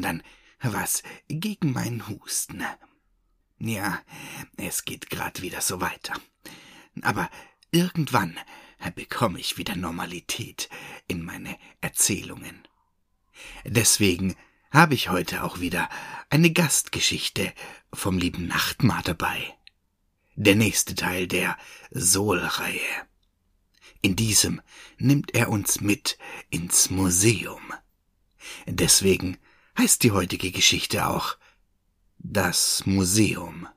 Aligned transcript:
sondern 0.00 0.22
was 0.62 1.02
gegen 1.28 1.72
meinen 1.72 2.08
Husten. 2.08 2.64
Ja, 3.58 4.00
es 4.56 4.86
geht 4.86 5.10
grad 5.10 5.42
wieder 5.42 5.60
so 5.60 5.82
weiter. 5.82 6.14
Aber 7.02 7.28
irgendwann 7.70 8.38
bekomme 8.94 9.38
ich 9.38 9.58
wieder 9.58 9.76
Normalität 9.76 10.70
in 11.06 11.22
meine 11.22 11.58
Erzählungen. 11.82 12.66
Deswegen 13.66 14.36
habe 14.70 14.94
ich 14.94 15.10
heute 15.10 15.44
auch 15.44 15.60
wieder 15.60 15.90
eine 16.30 16.50
Gastgeschichte 16.50 17.52
vom 17.92 18.16
lieben 18.16 18.46
Nachtmar 18.46 19.02
dabei. 19.02 19.54
Der 20.34 20.54
nächste 20.54 20.94
Teil 20.94 21.26
der 21.26 21.58
Sol-Reihe. 21.90 22.80
In 24.00 24.16
diesem 24.16 24.62
nimmt 24.96 25.34
er 25.34 25.50
uns 25.50 25.82
mit 25.82 26.16
ins 26.48 26.88
Museum. 26.88 27.74
Deswegen 28.66 29.36
heißt 29.78 30.02
die 30.02 30.12
heutige 30.12 30.50
Geschichte 30.50 31.06
auch 31.06 31.36
Das 32.18 32.84
Museum. 32.86 33.68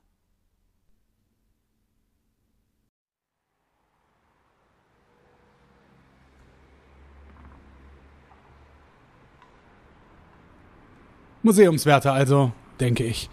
Museumswärter 11.42 12.14
also, 12.14 12.52
denke 12.80 13.04
ich. 13.04 13.28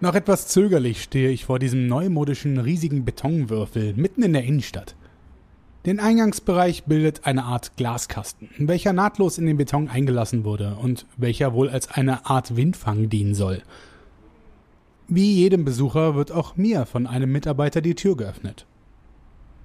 Noch 0.00 0.16
etwas 0.16 0.48
zögerlich 0.48 1.04
stehe 1.04 1.30
ich 1.30 1.44
vor 1.44 1.60
diesem 1.60 1.86
neumodischen 1.86 2.58
riesigen 2.58 3.04
Betonwürfel 3.04 3.94
mitten 3.94 4.24
in 4.24 4.32
der 4.32 4.42
Innenstadt. 4.42 4.96
Den 5.84 5.98
Eingangsbereich 5.98 6.84
bildet 6.84 7.26
eine 7.26 7.42
Art 7.44 7.76
Glaskasten, 7.76 8.50
welcher 8.58 8.92
nahtlos 8.92 9.38
in 9.38 9.46
den 9.46 9.56
Beton 9.56 9.88
eingelassen 9.88 10.44
wurde 10.44 10.76
und 10.76 11.06
welcher 11.16 11.54
wohl 11.54 11.68
als 11.68 11.90
eine 11.90 12.26
Art 12.26 12.54
Windfang 12.54 13.08
dienen 13.08 13.34
soll. 13.34 13.62
Wie 15.08 15.32
jedem 15.32 15.64
Besucher 15.64 16.14
wird 16.14 16.30
auch 16.30 16.56
mir 16.56 16.86
von 16.86 17.08
einem 17.08 17.32
Mitarbeiter 17.32 17.80
die 17.80 17.96
Tür 17.96 18.16
geöffnet. 18.16 18.66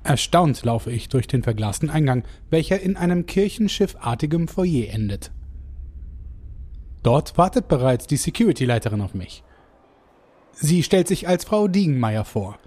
Erstaunt 0.03 0.63
laufe 0.63 0.89
ich 0.89 1.09
durch 1.09 1.27
den 1.27 1.43
verglasten 1.43 1.89
Eingang, 1.89 2.23
welcher 2.49 2.79
in 2.79 2.97
einem 2.97 3.27
kirchenschiffartigem 3.27 4.47
Foyer 4.47 4.89
endet. 4.91 5.31
Dort 7.03 7.37
wartet 7.37 7.67
bereits 7.67 8.07
die 8.07 8.17
Security-Leiterin 8.17 9.01
auf 9.01 9.13
mich. 9.13 9.43
Sie 10.53 10.81
stellt 10.81 11.07
sich 11.07 11.27
als 11.27 11.45
Frau 11.45 11.67
Diegenmeier 11.67 12.25
vor. 12.25 12.57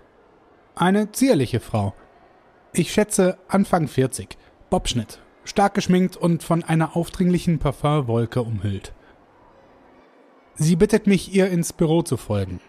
Eine 0.76 1.10
zierliche 1.10 1.58
Frau. 1.58 1.94
Ich 2.72 2.92
schätze 2.92 3.36
Anfang 3.48 3.88
40, 3.88 4.38
Bobschnitt, 4.70 5.18
stark 5.42 5.74
geschminkt 5.74 6.16
und 6.16 6.44
von 6.44 6.62
einer 6.62 6.96
aufdringlichen 6.96 7.58
Parfumwolke 7.58 8.42
umhüllt. 8.42 8.92
Sie 10.54 10.76
bittet 10.76 11.08
mich, 11.08 11.34
ihr 11.34 11.48
ins 11.50 11.72
Büro 11.72 12.02
zu 12.02 12.16
folgen. 12.16 12.60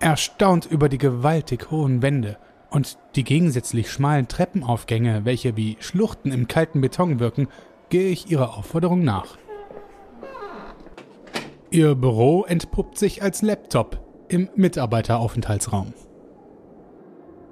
Erstaunt 0.00 0.66
über 0.66 0.88
die 0.88 0.98
gewaltig 0.98 1.70
hohen 1.70 2.02
Wände 2.02 2.36
und 2.70 2.98
die 3.14 3.22
gegensätzlich 3.22 3.88
schmalen 3.88 4.26
Treppenaufgänge, 4.26 5.24
welche 5.24 5.56
wie 5.56 5.76
Schluchten 5.78 6.32
im 6.32 6.48
kalten 6.48 6.80
Beton 6.80 7.20
wirken, 7.20 7.46
gehe 7.88 8.08
ich 8.08 8.32
ihrer 8.32 8.58
Aufforderung 8.58 9.04
nach. 9.04 9.38
Ihr 11.70 11.94
Büro 11.94 12.44
entpuppt 12.44 12.98
sich 12.98 13.22
als 13.22 13.42
Laptop 13.42 14.00
im 14.28 14.48
Mitarbeiteraufenthaltsraum. 14.56 15.94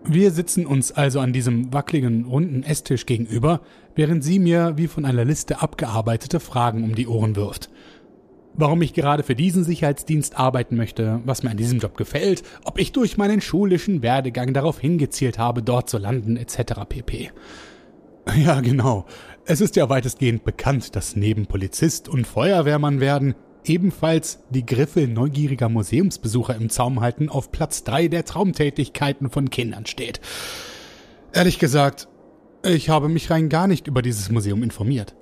Wir 0.05 0.33
sitzen 0.33 0.67
uns 0.67 0.91
also 0.91 1.21
an 1.21 1.33
diesem 1.33 1.73
wackeligen, 1.73 2.25
runden 2.25 2.65
Esstisch 2.65 3.07
gegenüber, 3.07 3.61
während 3.95 4.25
sie 4.25 4.41
mir 4.41 4.73
wie 4.77 4.89
von 4.89 5.05
einer 5.05 5.25
Liste 5.25 5.63
abgearbeitete 5.63 6.41
Fragen 6.41 6.83
um 6.83 6.95
die 6.95 7.07
Ohren 7.07 7.37
wirft. 7.37 7.71
Warum 8.55 8.83
ich 8.83 8.95
gerade 8.95 9.23
für 9.23 9.35
diesen 9.35 9.65
Sicherheitsdienst 9.65 10.37
arbeiten 10.37 10.77
möchte, 10.77 11.21
was 11.25 11.43
mir 11.43 11.51
an 11.51 11.57
diesem 11.57 11.79
Job 11.79 11.97
gefällt, 11.97 12.43
ob 12.65 12.79
ich 12.79 12.93
durch 12.93 13.17
meinen 13.17 13.41
schulischen 13.41 14.03
Werdegang 14.03 14.53
darauf 14.53 14.79
hingezielt 14.79 15.39
habe, 15.39 15.63
dort 15.63 15.89
zu 15.89 15.99
landen, 15.99 16.37
etc. 16.37 16.81
pp. 16.89 17.31
Ja, 18.37 18.61
genau. 18.61 19.07
Es 19.47 19.61
ist 19.61 19.77
ja 19.77 19.89
weitestgehend 19.89 20.45
bekannt, 20.45 20.95
dass 20.95 21.17
neben 21.17 21.47
Polizist 21.47 22.09
und 22.09 22.27
Feuerwehrmann 22.27 23.01
werden 23.01 23.35
ebenfalls 23.65 24.41
die 24.51 24.67
Griffel 24.67 25.09
neugieriger 25.09 25.69
Museumsbesucher 25.69 26.55
im 26.57 26.71
Zaum 26.71 27.01
halten 27.01 27.29
auf 27.29 27.53
Platz 27.53 27.85
3 27.85 28.09
der 28.09 28.25
Traumtätigkeiten 28.25 29.31
von 29.31 29.51
Kindern 29.51 29.87
steht. 29.87 30.21
Ehrlich 31.33 31.59
gesagt, 31.59 32.09
ich 32.65 32.91
habe 32.91 33.09
mich 33.09 33.31
rein 33.31 33.49
gar 33.49 33.67
nicht 33.67 33.87
über 33.87 34.03
dieses 34.03 34.31
Museum 34.31 34.63
informiert. 34.63 35.15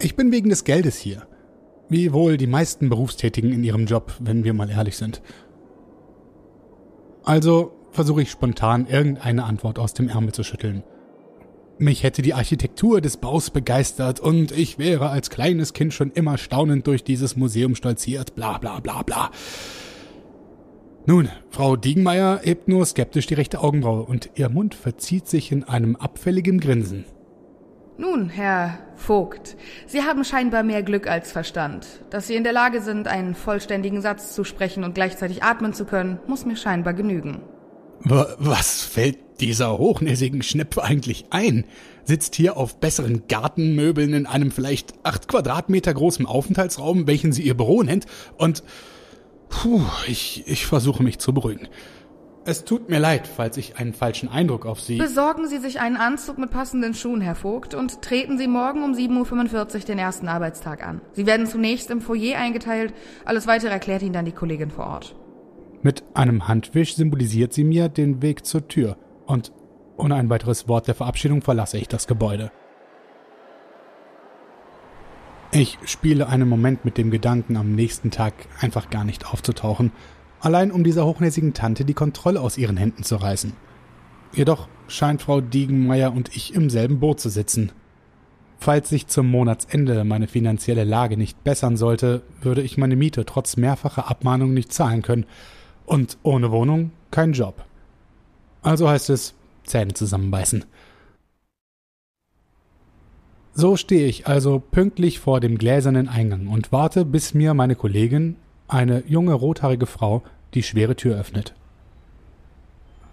Ich 0.00 0.16
bin 0.16 0.30
wegen 0.32 0.48
des 0.48 0.64
Geldes 0.64 0.96
hier. 0.96 1.26
Wie 1.88 2.12
wohl 2.12 2.36
die 2.36 2.46
meisten 2.46 2.88
Berufstätigen 2.90 3.52
in 3.52 3.64
ihrem 3.64 3.86
Job, 3.86 4.12
wenn 4.20 4.44
wir 4.44 4.52
mal 4.52 4.70
ehrlich 4.70 4.96
sind. 4.96 5.22
Also 7.24 7.72
versuche 7.90 8.22
ich 8.22 8.30
spontan 8.30 8.86
irgendeine 8.86 9.44
Antwort 9.44 9.78
aus 9.78 9.94
dem 9.94 10.08
Ärmel 10.08 10.32
zu 10.32 10.44
schütteln. 10.44 10.82
Mich 11.80 12.02
hätte 12.02 12.22
die 12.22 12.34
Architektur 12.34 13.00
des 13.00 13.18
Baus 13.18 13.50
begeistert 13.50 14.18
und 14.18 14.50
ich 14.50 14.78
wäre 14.78 15.10
als 15.10 15.30
kleines 15.30 15.72
Kind 15.72 15.94
schon 15.94 16.10
immer 16.10 16.36
staunend 16.36 16.88
durch 16.88 17.04
dieses 17.04 17.36
Museum 17.36 17.76
stolziert, 17.76 18.34
bla 18.34 18.58
bla 18.58 18.80
bla 18.80 19.02
bla. 19.02 19.30
Nun, 21.06 21.28
Frau 21.50 21.76
Diegenmeier 21.76 22.40
hebt 22.42 22.66
nur 22.66 22.84
skeptisch 22.84 23.26
die 23.26 23.34
rechte 23.34 23.60
Augenbraue 23.60 24.02
und 24.02 24.30
ihr 24.34 24.48
Mund 24.48 24.74
verzieht 24.74 25.28
sich 25.28 25.52
in 25.52 25.64
einem 25.64 25.94
abfälligen 25.94 26.58
Grinsen. 26.58 27.04
Nun, 27.96 28.28
Herr 28.28 28.78
Vogt, 28.96 29.56
Sie 29.86 30.02
haben 30.02 30.24
scheinbar 30.24 30.64
mehr 30.64 30.82
Glück 30.82 31.08
als 31.08 31.32
Verstand. 31.32 31.86
Dass 32.10 32.26
Sie 32.26 32.34
in 32.34 32.44
der 32.44 32.52
Lage 32.52 32.80
sind, 32.80 33.08
einen 33.08 33.34
vollständigen 33.34 34.02
Satz 34.02 34.34
zu 34.34 34.44
sprechen 34.44 34.84
und 34.84 34.94
gleichzeitig 34.94 35.42
atmen 35.44 35.72
zu 35.72 35.84
können, 35.84 36.18
muss 36.26 36.44
mir 36.44 36.56
scheinbar 36.56 36.94
genügen. 36.94 37.40
Was 38.00 38.82
fällt 38.82 39.27
dieser 39.40 39.78
hochnäsigen 39.78 40.42
Schnepfe 40.42 40.82
eigentlich 40.82 41.26
ein? 41.30 41.64
Sitzt 42.04 42.34
hier 42.34 42.56
auf 42.56 42.80
besseren 42.80 43.22
Gartenmöbeln 43.28 44.14
in 44.14 44.26
einem 44.26 44.50
vielleicht 44.50 44.94
acht 45.02 45.28
Quadratmeter 45.28 45.92
großen 45.94 46.26
Aufenthaltsraum, 46.26 47.06
welchen 47.06 47.32
sie 47.32 47.42
ihr 47.42 47.56
Büro 47.56 47.82
nennt, 47.82 48.06
und 48.36 48.62
puh, 49.48 49.82
ich, 50.06 50.44
ich 50.46 50.66
versuche 50.66 51.02
mich 51.02 51.18
zu 51.18 51.32
beruhigen. 51.32 51.68
Es 52.44 52.64
tut 52.64 52.88
mir 52.88 52.98
leid, 52.98 53.28
falls 53.28 53.58
ich 53.58 53.76
einen 53.76 53.92
falschen 53.92 54.30
Eindruck 54.30 54.64
auf 54.64 54.80
Sie. 54.80 54.96
Besorgen 54.96 55.46
Sie 55.48 55.58
sich 55.58 55.80
einen 55.80 55.96
Anzug 55.96 56.38
mit 56.38 56.50
passenden 56.50 56.94
Schuhen, 56.94 57.20
Herr 57.20 57.34
Vogt, 57.34 57.74
und 57.74 58.00
treten 58.00 58.38
Sie 58.38 58.46
morgen 58.46 58.84
um 58.84 58.94
7.45 58.94 59.74
Uhr 59.74 59.80
den 59.80 59.98
ersten 59.98 60.28
Arbeitstag 60.28 60.82
an. 60.86 61.02
Sie 61.12 61.26
werden 61.26 61.46
zunächst 61.46 61.90
im 61.90 62.00
Foyer 62.00 62.38
eingeteilt, 62.38 62.94
alles 63.26 63.46
weitere 63.46 63.70
erklärt 63.70 64.00
Ihnen 64.00 64.14
dann 64.14 64.24
die 64.24 64.32
Kollegin 64.32 64.70
vor 64.70 64.86
Ort. 64.86 65.14
Mit 65.82 66.02
einem 66.14 66.48
Handwisch 66.48 66.96
symbolisiert 66.96 67.52
sie 67.52 67.64
mir 67.64 67.88
den 67.88 68.22
Weg 68.22 68.46
zur 68.46 68.66
Tür 68.66 68.96
und 69.28 69.52
ohne 69.96 70.14
ein 70.14 70.30
weiteres 70.30 70.68
Wort 70.68 70.88
der 70.88 70.94
Verabschiedung 70.94 71.42
verlasse 71.42 71.78
ich 71.78 71.86
das 71.86 72.06
Gebäude. 72.06 72.50
Ich 75.50 75.78
spiele 75.84 76.28
einen 76.28 76.48
Moment 76.48 76.84
mit 76.84 76.98
dem 76.98 77.10
Gedanken, 77.10 77.56
am 77.56 77.72
nächsten 77.74 78.10
Tag 78.10 78.34
einfach 78.60 78.90
gar 78.90 79.04
nicht 79.04 79.26
aufzutauchen, 79.32 79.92
allein 80.40 80.70
um 80.70 80.84
dieser 80.84 81.04
hochnäsigen 81.04 81.54
Tante 81.54 81.84
die 81.84 81.94
Kontrolle 81.94 82.40
aus 82.40 82.58
ihren 82.58 82.76
Händen 82.76 83.02
zu 83.02 83.16
reißen. 83.16 83.52
Jedoch 84.32 84.68
scheint 84.88 85.22
Frau 85.22 85.40
Diegenmeier 85.40 86.12
und 86.12 86.34
ich 86.34 86.54
im 86.54 86.70
selben 86.70 87.00
Boot 87.00 87.20
zu 87.20 87.28
sitzen. 87.28 87.72
Falls 88.58 88.88
sich 88.88 89.06
zum 89.06 89.30
Monatsende 89.30 90.04
meine 90.04 90.26
finanzielle 90.26 90.84
Lage 90.84 91.16
nicht 91.16 91.44
bessern 91.44 91.76
sollte, 91.76 92.22
würde 92.42 92.62
ich 92.62 92.76
meine 92.76 92.96
Miete 92.96 93.24
trotz 93.24 93.56
mehrfacher 93.56 94.10
Abmahnung 94.10 94.52
nicht 94.52 94.72
zahlen 94.72 95.02
können, 95.02 95.26
und 95.86 96.18
ohne 96.22 96.50
Wohnung 96.50 96.90
kein 97.10 97.32
Job. 97.32 97.67
Also 98.68 98.86
heißt 98.86 99.08
es 99.08 99.32
Zähne 99.64 99.94
zusammenbeißen. 99.94 100.66
So 103.54 103.78
stehe 103.78 104.06
ich 104.06 104.26
also 104.26 104.60
pünktlich 104.60 105.20
vor 105.20 105.40
dem 105.40 105.56
gläsernen 105.56 106.06
Eingang 106.06 106.48
und 106.48 106.70
warte, 106.70 107.06
bis 107.06 107.32
mir 107.32 107.54
meine 107.54 107.76
Kollegin, 107.76 108.36
eine 108.66 109.04
junge 109.06 109.32
rothaarige 109.32 109.86
Frau, 109.86 110.22
die 110.52 110.62
schwere 110.62 110.96
Tür 110.96 111.18
öffnet. 111.18 111.54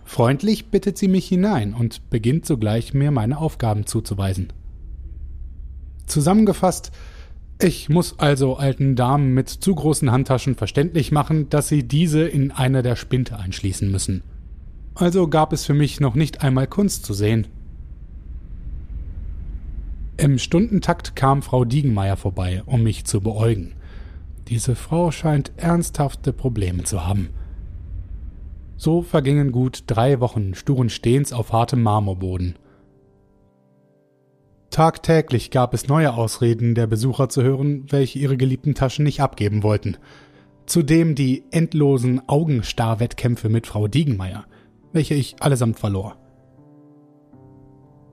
Freundlich 0.03 0.71
bittet 0.71 0.97
sie 0.97 1.07
mich 1.07 1.25
hinein 1.25 1.73
und 1.73 2.09
beginnt 2.09 2.45
sogleich 2.45 2.93
mir 2.93 3.11
meine 3.11 3.37
Aufgaben 3.37 3.85
zuzuweisen. 3.85 4.51
Zusammengefasst 6.05 6.91
ich 7.61 7.87
muss 7.87 8.19
also 8.19 8.57
alten 8.57 8.97
Damen 8.97 9.33
mit 9.33 9.47
zu 9.47 9.73
großen 9.73 10.11
Handtaschen 10.11 10.55
verständlich 10.55 11.13
machen, 11.13 11.49
dass 11.49 11.69
sie 11.69 11.87
diese 11.87 12.27
in 12.27 12.51
einer 12.51 12.81
der 12.81 12.97
Spinte 12.97 13.39
einschließen 13.39 13.89
müssen. 13.89 14.21
Also 14.95 15.27
gab 15.27 15.51
es 15.51 15.65
für 15.65 15.73
mich 15.73 15.99
noch 15.99 16.15
nicht 16.15 16.41
einmal 16.41 16.67
Kunst 16.67 17.05
zu 17.05 17.13
sehen. 17.13 17.47
Im 20.17 20.39
Stundentakt 20.39 21.17
kam 21.17 21.41
Frau 21.41 21.65
Diegenmeier 21.65 22.15
vorbei, 22.15 22.63
um 22.65 22.83
mich 22.83 23.03
zu 23.03 23.19
beäugen. 23.19 23.73
Diese 24.47 24.75
Frau 24.75 25.11
scheint 25.11 25.51
ernsthafte 25.57 26.31
Probleme 26.31 26.83
zu 26.83 27.05
haben. 27.05 27.29
So 28.77 29.01
vergingen 29.01 29.51
gut 29.51 29.83
drei 29.87 30.21
Wochen 30.21 30.53
sturen 30.53 30.89
Stehens 30.89 31.33
auf 31.33 31.51
hartem 31.51 31.83
Marmorboden. 31.83 32.55
Tagtäglich 34.69 35.51
gab 35.51 35.73
es 35.73 35.87
neue 35.87 36.13
Ausreden 36.13 36.75
der 36.75 36.87
Besucher 36.87 37.27
zu 37.27 37.43
hören, 37.43 37.85
welche 37.89 38.19
ihre 38.19 38.37
geliebten 38.37 38.75
Taschen 38.75 39.03
nicht 39.03 39.21
abgeben 39.21 39.63
wollten. 39.63 39.97
Zudem 40.65 41.15
die 41.15 41.43
endlosen 41.51 42.27
Augenstarrwettkämpfe 42.27 43.49
mit 43.49 43.67
Frau 43.67 43.87
Diegenmeier, 43.87 44.45
welche 44.95 45.13
ich 45.13 45.35
allesamt 45.41 45.77
verlor. 45.77 46.15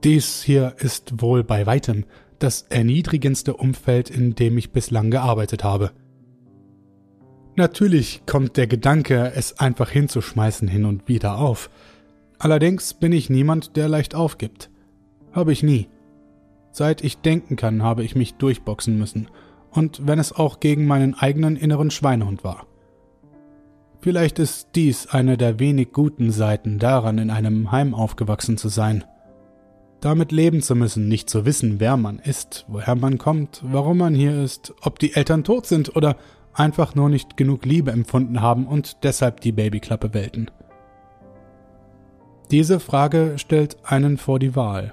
Dies 0.03 0.43
hier 0.43 0.75
ist 0.79 1.21
wohl 1.21 1.43
bei 1.43 1.65
weitem 1.65 2.05
das 2.39 2.63
erniedrigendste 2.63 3.55
Umfeld, 3.55 4.09
in 4.09 4.35
dem 4.35 4.57
ich 4.57 4.71
bislang 4.71 5.09
gearbeitet 5.09 5.63
habe. 5.63 5.91
Natürlich 7.55 8.23
kommt 8.25 8.57
der 8.57 8.67
Gedanke, 8.67 9.31
es 9.33 9.59
einfach 9.59 9.89
hinzuschmeißen, 9.89 10.67
hin 10.67 10.83
und 10.83 11.07
wieder 11.07 11.37
auf. 11.37 11.69
Allerdings 12.37 12.93
bin 12.95 13.13
ich 13.13 13.29
niemand, 13.29 13.77
der 13.77 13.87
leicht 13.87 14.13
aufgibt. 14.13 14.69
Habe 15.31 15.53
ich 15.53 15.63
nie. 15.63 15.87
Seit 16.71 17.01
ich 17.03 17.19
denken 17.19 17.55
kann, 17.55 17.81
habe 17.81 18.03
ich 18.03 18.15
mich 18.15 18.33
durchboxen 18.33 18.97
müssen, 18.97 19.29
und 19.71 20.05
wenn 20.05 20.19
es 20.19 20.33
auch 20.33 20.59
gegen 20.59 20.85
meinen 20.85 21.13
eigenen 21.13 21.55
inneren 21.55 21.91
Schweinehund 21.91 22.43
war. 22.43 22.67
Vielleicht 24.03 24.37
ist 24.37 24.71
dies 24.75 25.07
eine 25.07 25.37
der 25.37 25.59
wenig 25.59 25.93
guten 25.93 26.29
Seiten 26.29 26.77
daran, 26.77 27.19
in 27.19 27.29
einem 27.29 27.71
Heim 27.71 27.95
aufgewachsen 27.95 28.57
zu 28.57 28.67
sein. 28.67 29.05
Damit 30.01 30.33
leben 30.33 30.61
zu 30.61 30.75
müssen, 30.75 31.07
nicht 31.07 31.29
zu 31.29 31.45
wissen, 31.45 31.79
wer 31.79 31.95
man 31.95 32.19
ist, 32.19 32.65
woher 32.67 32.95
man 32.95 33.17
kommt, 33.17 33.61
warum 33.63 33.99
man 33.99 34.13
hier 34.13 34.43
ist, 34.43 34.73
ob 34.81 34.99
die 34.99 35.13
Eltern 35.13 35.45
tot 35.45 35.67
sind 35.67 35.95
oder 35.95 36.17
einfach 36.53 36.95
nur 36.95 37.07
nicht 37.07 37.37
genug 37.37 37.63
Liebe 37.63 37.91
empfunden 37.91 38.41
haben 38.41 38.67
und 38.67 39.05
deshalb 39.05 39.39
die 39.39 39.53
Babyklappe 39.53 40.13
welten. 40.13 40.51
Diese 42.51 42.81
Frage 42.81 43.35
stellt 43.37 43.77
einen 43.85 44.17
vor 44.17 44.37
die 44.37 44.53
Wahl. 44.53 44.91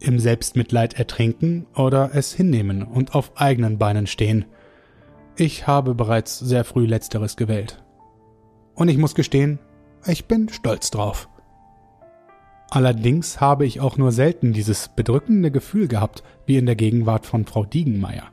Im 0.00 0.18
Selbstmitleid 0.18 0.94
ertrinken 0.94 1.66
oder 1.76 2.12
es 2.14 2.32
hinnehmen 2.32 2.82
und 2.82 3.14
auf 3.14 3.32
eigenen 3.36 3.76
Beinen 3.76 4.06
stehen. 4.06 4.46
Ich 5.36 5.66
habe 5.66 5.96
bereits 5.96 6.38
sehr 6.38 6.62
früh 6.62 6.86
letzteres 6.86 7.36
gewählt. 7.36 7.82
Und 8.74 8.88
ich 8.88 8.98
muss 8.98 9.16
gestehen, 9.16 9.58
ich 10.06 10.26
bin 10.26 10.48
stolz 10.48 10.90
drauf. 10.90 11.28
Allerdings 12.70 13.40
habe 13.40 13.66
ich 13.66 13.80
auch 13.80 13.96
nur 13.96 14.12
selten 14.12 14.52
dieses 14.52 14.88
bedrückende 14.88 15.50
Gefühl 15.50 15.88
gehabt, 15.88 16.22
wie 16.46 16.56
in 16.56 16.66
der 16.66 16.76
Gegenwart 16.76 17.26
von 17.26 17.46
Frau 17.46 17.64
Diegenmeier. 17.64 18.28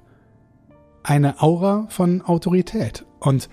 Eine 1.01 1.41
Aura 1.41 1.87
von 1.89 2.21
Autorität. 2.21 3.03
Und 3.19 3.49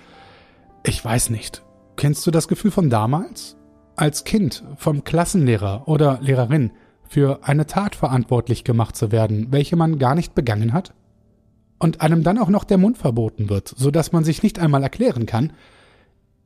ich 0.82 1.02
weiß 1.02 1.30
nicht, 1.30 1.62
kennst 1.96 2.26
du 2.26 2.30
das 2.30 2.48
Gefühl 2.48 2.70
von 2.70 2.90
damals? 2.90 3.56
Als 3.96 4.24
Kind 4.24 4.62
vom 4.76 5.04
Klassenlehrer 5.04 5.88
oder 5.88 6.18
Lehrerin 6.20 6.72
für 7.08 7.40
eine 7.42 7.66
Tat 7.66 7.96
verantwortlich 7.96 8.62
gemacht 8.64 8.94
zu 8.94 9.10
werden, 9.10 9.48
welche 9.50 9.76
man 9.76 9.98
gar 9.98 10.14
nicht 10.14 10.34
begangen 10.34 10.74
hat? 10.74 10.92
Und 11.78 12.00
einem 12.00 12.22
dann 12.22 12.38
auch 12.38 12.48
noch 12.48 12.64
der 12.64 12.78
Mund 12.78 12.98
verboten 12.98 13.48
wird, 13.48 13.72
so 13.76 13.90
dass 13.90 14.12
man 14.12 14.24
sich 14.24 14.42
nicht 14.42 14.58
einmal 14.58 14.82
erklären 14.82 15.26
kann, 15.26 15.52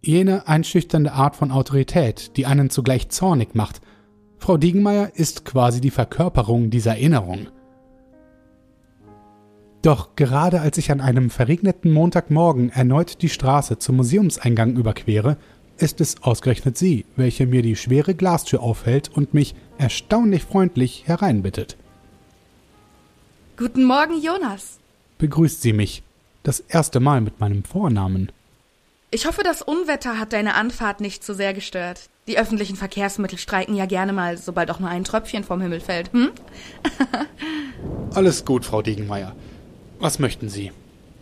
jene 0.02 0.49
einschüchternde 0.49 1.12
Art 1.12 1.37
von 1.37 1.50
Autorität, 1.50 2.37
die 2.37 2.46
einen 2.46 2.70
zugleich 2.70 3.08
zornig 3.08 3.55
macht. 3.55 3.81
Frau 4.38 4.56
Diegenmeier 4.56 5.12
ist 5.14 5.44
quasi 5.44 5.81
die 5.81 5.90
Verkörperung 5.90 6.70
dieser 6.70 6.93
Erinnerung. 6.93 7.49
Doch 9.81 10.14
gerade 10.14 10.61
als 10.61 10.79
ich 10.79 10.93
an 10.93 11.00
einem 11.00 11.31
verregneten 11.31 11.93
Montagmorgen 11.93 12.70
erneut 12.70 13.23
die 13.23 13.29
Straße 13.29 13.79
zum 13.79 13.96
Museumseingang 13.96 14.76
überquere, 14.76 15.37
ist 15.76 16.00
es 16.00 16.23
ausgerechnet 16.23 16.79
sie, 16.79 17.05
welche 17.17 17.46
mir 17.46 17.62
die 17.62 17.76
schwere 17.76 18.14
Glastür 18.14 18.62
aufhält 18.62 19.08
und 19.08 19.34
mich 19.34 19.55
erstaunlich 19.79 20.44
freundlich 20.44 21.06
hereinbittet. 21.06 21.76
Guten 23.56 23.84
Morgen, 23.84 24.20
Jonas. 24.23 24.79
Begrüßt 25.22 25.62
sie 25.62 25.72
mich, 25.72 26.02
das 26.42 26.58
erste 26.58 26.98
Mal 26.98 27.20
mit 27.20 27.38
meinem 27.38 27.62
Vornamen. 27.62 28.32
Ich 29.12 29.24
hoffe, 29.24 29.44
das 29.44 29.62
Unwetter 29.62 30.19
hat 30.19 30.32
deine 30.32 30.54
Anfahrt 30.56 31.00
nicht 31.00 31.22
so 31.22 31.32
sehr 31.32 31.54
gestört. 31.54 32.08
Die 32.26 32.38
öffentlichen 32.38 32.74
Verkehrsmittel 32.74 33.38
streiken 33.38 33.76
ja 33.76 33.86
gerne 33.86 34.12
mal, 34.12 34.36
sobald 34.36 34.69
auch 34.69 34.80
nur 34.80 34.88
ein 34.88 35.04
Tröpfchen 35.04 35.44
vom 35.44 35.60
Himmel 35.60 35.78
fällt. 35.78 36.12
Hm? 36.12 36.30
Alles 38.14 38.44
gut, 38.44 38.64
Frau 38.64 38.82
Diegenmeier. 38.82 39.36
Was 40.00 40.19
möchten 40.19 40.48
Sie? 40.48 40.72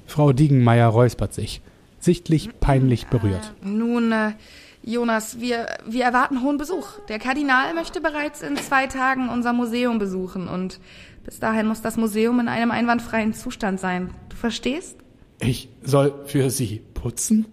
Frau 0.06 0.32
Diegenmeier 0.32 0.88
räuspert 0.88 1.35
sich, 1.35 1.61
sichtlich 1.99 2.58
peinlich 2.58 3.08
berührt. 3.08 3.52
Äh, 3.62 3.69
nun, 3.69 4.12
äh, 4.12 4.32
Jonas, 4.82 5.41
wir, 5.41 5.67
wir 5.85 6.05
erwarten 6.05 6.43
hohen 6.43 6.56
Besuch. 6.56 6.99
Der 7.11 7.19
Kardinal 7.19 7.75
möchte 7.75 8.00
bereits 8.00 8.41
in 8.41 8.56
zwei 8.56 8.87
Tagen 8.87 9.29
unser 9.29 9.52
Museum 9.52 9.99
besuchen 9.99 10.49
und 10.49 10.81
bis 11.25 11.39
dahin 11.41 11.67
muss 11.67 11.83
das 11.83 11.97
Museum 11.97 12.41
in 12.41 12.49
einem 12.49 12.71
einwandfreien 12.71 13.33
Zustand 13.33 13.81
sein. 13.81 14.11
Du 14.29 14.37
verstehst? 14.37 14.97
Ich 15.41 15.69
soll 15.83 16.15
für 16.27 16.51
Sie 16.51 16.83
putzen? 16.95 17.47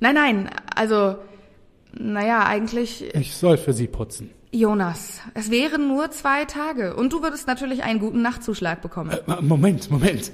Nein, 0.00 0.14
nein, 0.14 0.50
also, 0.74 1.16
naja, 1.98 2.46
eigentlich. 2.46 3.14
Ich 3.14 3.34
soll 3.36 3.56
für 3.56 3.72
Sie 3.72 3.86
putzen. 3.86 4.30
Jonas, 4.52 5.20
es 5.34 5.50
wären 5.50 5.88
nur 5.88 6.10
zwei 6.12 6.44
Tage 6.44 6.94
und 6.94 7.12
du 7.12 7.22
würdest 7.22 7.48
natürlich 7.48 7.82
einen 7.82 7.98
guten 7.98 8.22
Nachtzuschlag 8.22 8.82
bekommen. 8.82 9.10
Äh, 9.10 9.42
Moment, 9.42 9.90
Moment. 9.90 10.30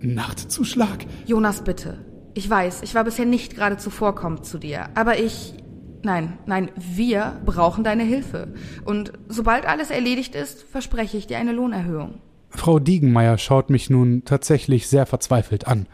Nachtzuschlag? 0.00 0.98
Jonas, 1.26 1.64
bitte. 1.64 2.04
Ich 2.34 2.48
weiß, 2.48 2.82
ich 2.82 2.94
war 2.94 3.02
bisher 3.02 3.24
nicht 3.24 3.56
gerade 3.56 3.76
zuvorkommend 3.76 4.46
zu 4.46 4.58
dir, 4.58 4.90
aber 4.94 5.18
ich. 5.18 5.54
Nein, 6.02 6.38
nein, 6.46 6.70
wir 6.76 7.40
brauchen 7.44 7.84
deine 7.84 8.04
Hilfe. 8.04 8.48
Und 8.84 9.12
sobald 9.28 9.66
alles 9.66 9.90
erledigt 9.90 10.34
ist, 10.34 10.62
verspreche 10.62 11.16
ich 11.16 11.26
dir 11.26 11.38
eine 11.38 11.52
Lohnerhöhung. 11.52 12.20
Frau 12.50 12.78
Diegenmeier 12.78 13.38
schaut 13.38 13.70
mich 13.70 13.90
nun 13.90 14.24
tatsächlich 14.24 14.88
sehr 14.88 15.06
verzweifelt 15.06 15.66
an. 15.66 15.86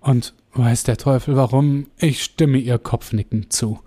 Und 0.00 0.34
weiß 0.52 0.84
der 0.84 0.96
Teufel 0.96 1.36
warum, 1.36 1.86
ich 1.98 2.22
stimme 2.22 2.58
ihr 2.58 2.78
kopfnickend 2.78 3.52
zu. 3.52 3.80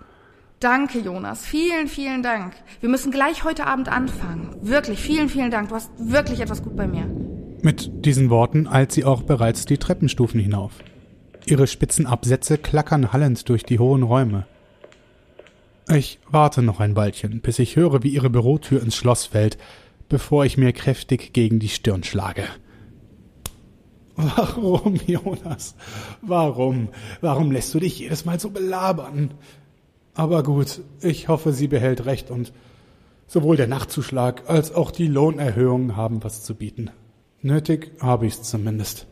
Danke, 0.60 0.98
Jonas. 0.98 1.46
Vielen, 1.46 1.86
vielen 1.86 2.22
Dank. 2.22 2.54
Wir 2.80 2.88
müssen 2.88 3.12
gleich 3.12 3.44
heute 3.44 3.66
Abend 3.66 3.88
anfangen. 3.88 4.56
Wirklich, 4.60 4.98
vielen, 4.98 5.28
vielen 5.28 5.52
Dank. 5.52 5.68
Du 5.68 5.76
hast 5.76 5.90
wirklich 5.98 6.40
etwas 6.40 6.64
gut 6.64 6.74
bei 6.74 6.88
mir. 6.88 7.06
Mit 7.62 8.04
diesen 8.04 8.30
Worten 8.30 8.66
eilt 8.66 8.90
sie 8.90 9.04
auch 9.04 9.22
bereits 9.22 9.66
die 9.66 9.78
Treppenstufen 9.78 10.40
hinauf. 10.40 10.72
Ihre 11.46 11.66
spitzen 11.66 12.06
Absätze 12.06 12.58
klackern 12.58 13.12
hallend 13.12 13.48
durch 13.48 13.62
die 13.62 13.78
hohen 13.78 14.02
Räume. 14.02 14.46
Ich 15.90 16.18
warte 16.30 16.62
noch 16.62 16.80
ein 16.80 16.96
Weilchen, 16.96 17.40
bis 17.40 17.58
ich 17.58 17.76
höre, 17.76 18.02
wie 18.02 18.10
ihre 18.10 18.28
Bürotür 18.28 18.82
ins 18.82 18.94
Schloss 18.94 19.26
fällt, 19.26 19.56
bevor 20.08 20.44
ich 20.44 20.58
mir 20.58 20.72
kräftig 20.72 21.32
gegen 21.32 21.58
die 21.58 21.68
Stirn 21.68 22.04
schlage. 22.04 22.44
Warum, 24.16 24.96
Jonas? 25.06 25.76
Warum? 26.22 26.88
Warum 27.20 27.52
lässt 27.52 27.72
du 27.72 27.78
dich 27.78 28.00
jedes 28.00 28.24
Mal 28.24 28.38
so 28.40 28.50
belabern? 28.50 29.32
Aber 30.14 30.42
gut, 30.42 30.80
ich 31.00 31.28
hoffe, 31.28 31.52
sie 31.52 31.68
behält 31.68 32.04
recht 32.04 32.30
und 32.30 32.52
sowohl 33.28 33.56
der 33.56 33.68
Nachtzuschlag 33.68 34.42
als 34.48 34.74
auch 34.74 34.90
die 34.90 35.06
Lohnerhöhung 35.06 35.94
haben 35.94 36.24
was 36.24 36.42
zu 36.42 36.56
bieten. 36.56 36.90
Nötig 37.40 37.92
habe 38.00 38.26
ich's 38.26 38.42
zumindest. 38.42 39.06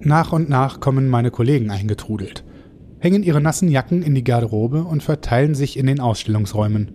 Nach 0.00 0.32
und 0.32 0.48
nach 0.48 0.80
kommen 0.80 1.08
meine 1.08 1.30
Kollegen 1.30 1.70
eingetrudelt, 1.70 2.42
hängen 3.06 3.22
ihre 3.22 3.40
nassen 3.40 3.68
Jacken 3.68 4.02
in 4.02 4.14
die 4.14 4.24
Garderobe 4.24 4.82
und 4.82 5.02
verteilen 5.02 5.54
sich 5.54 5.78
in 5.78 5.86
den 5.86 6.00
Ausstellungsräumen. 6.00 6.92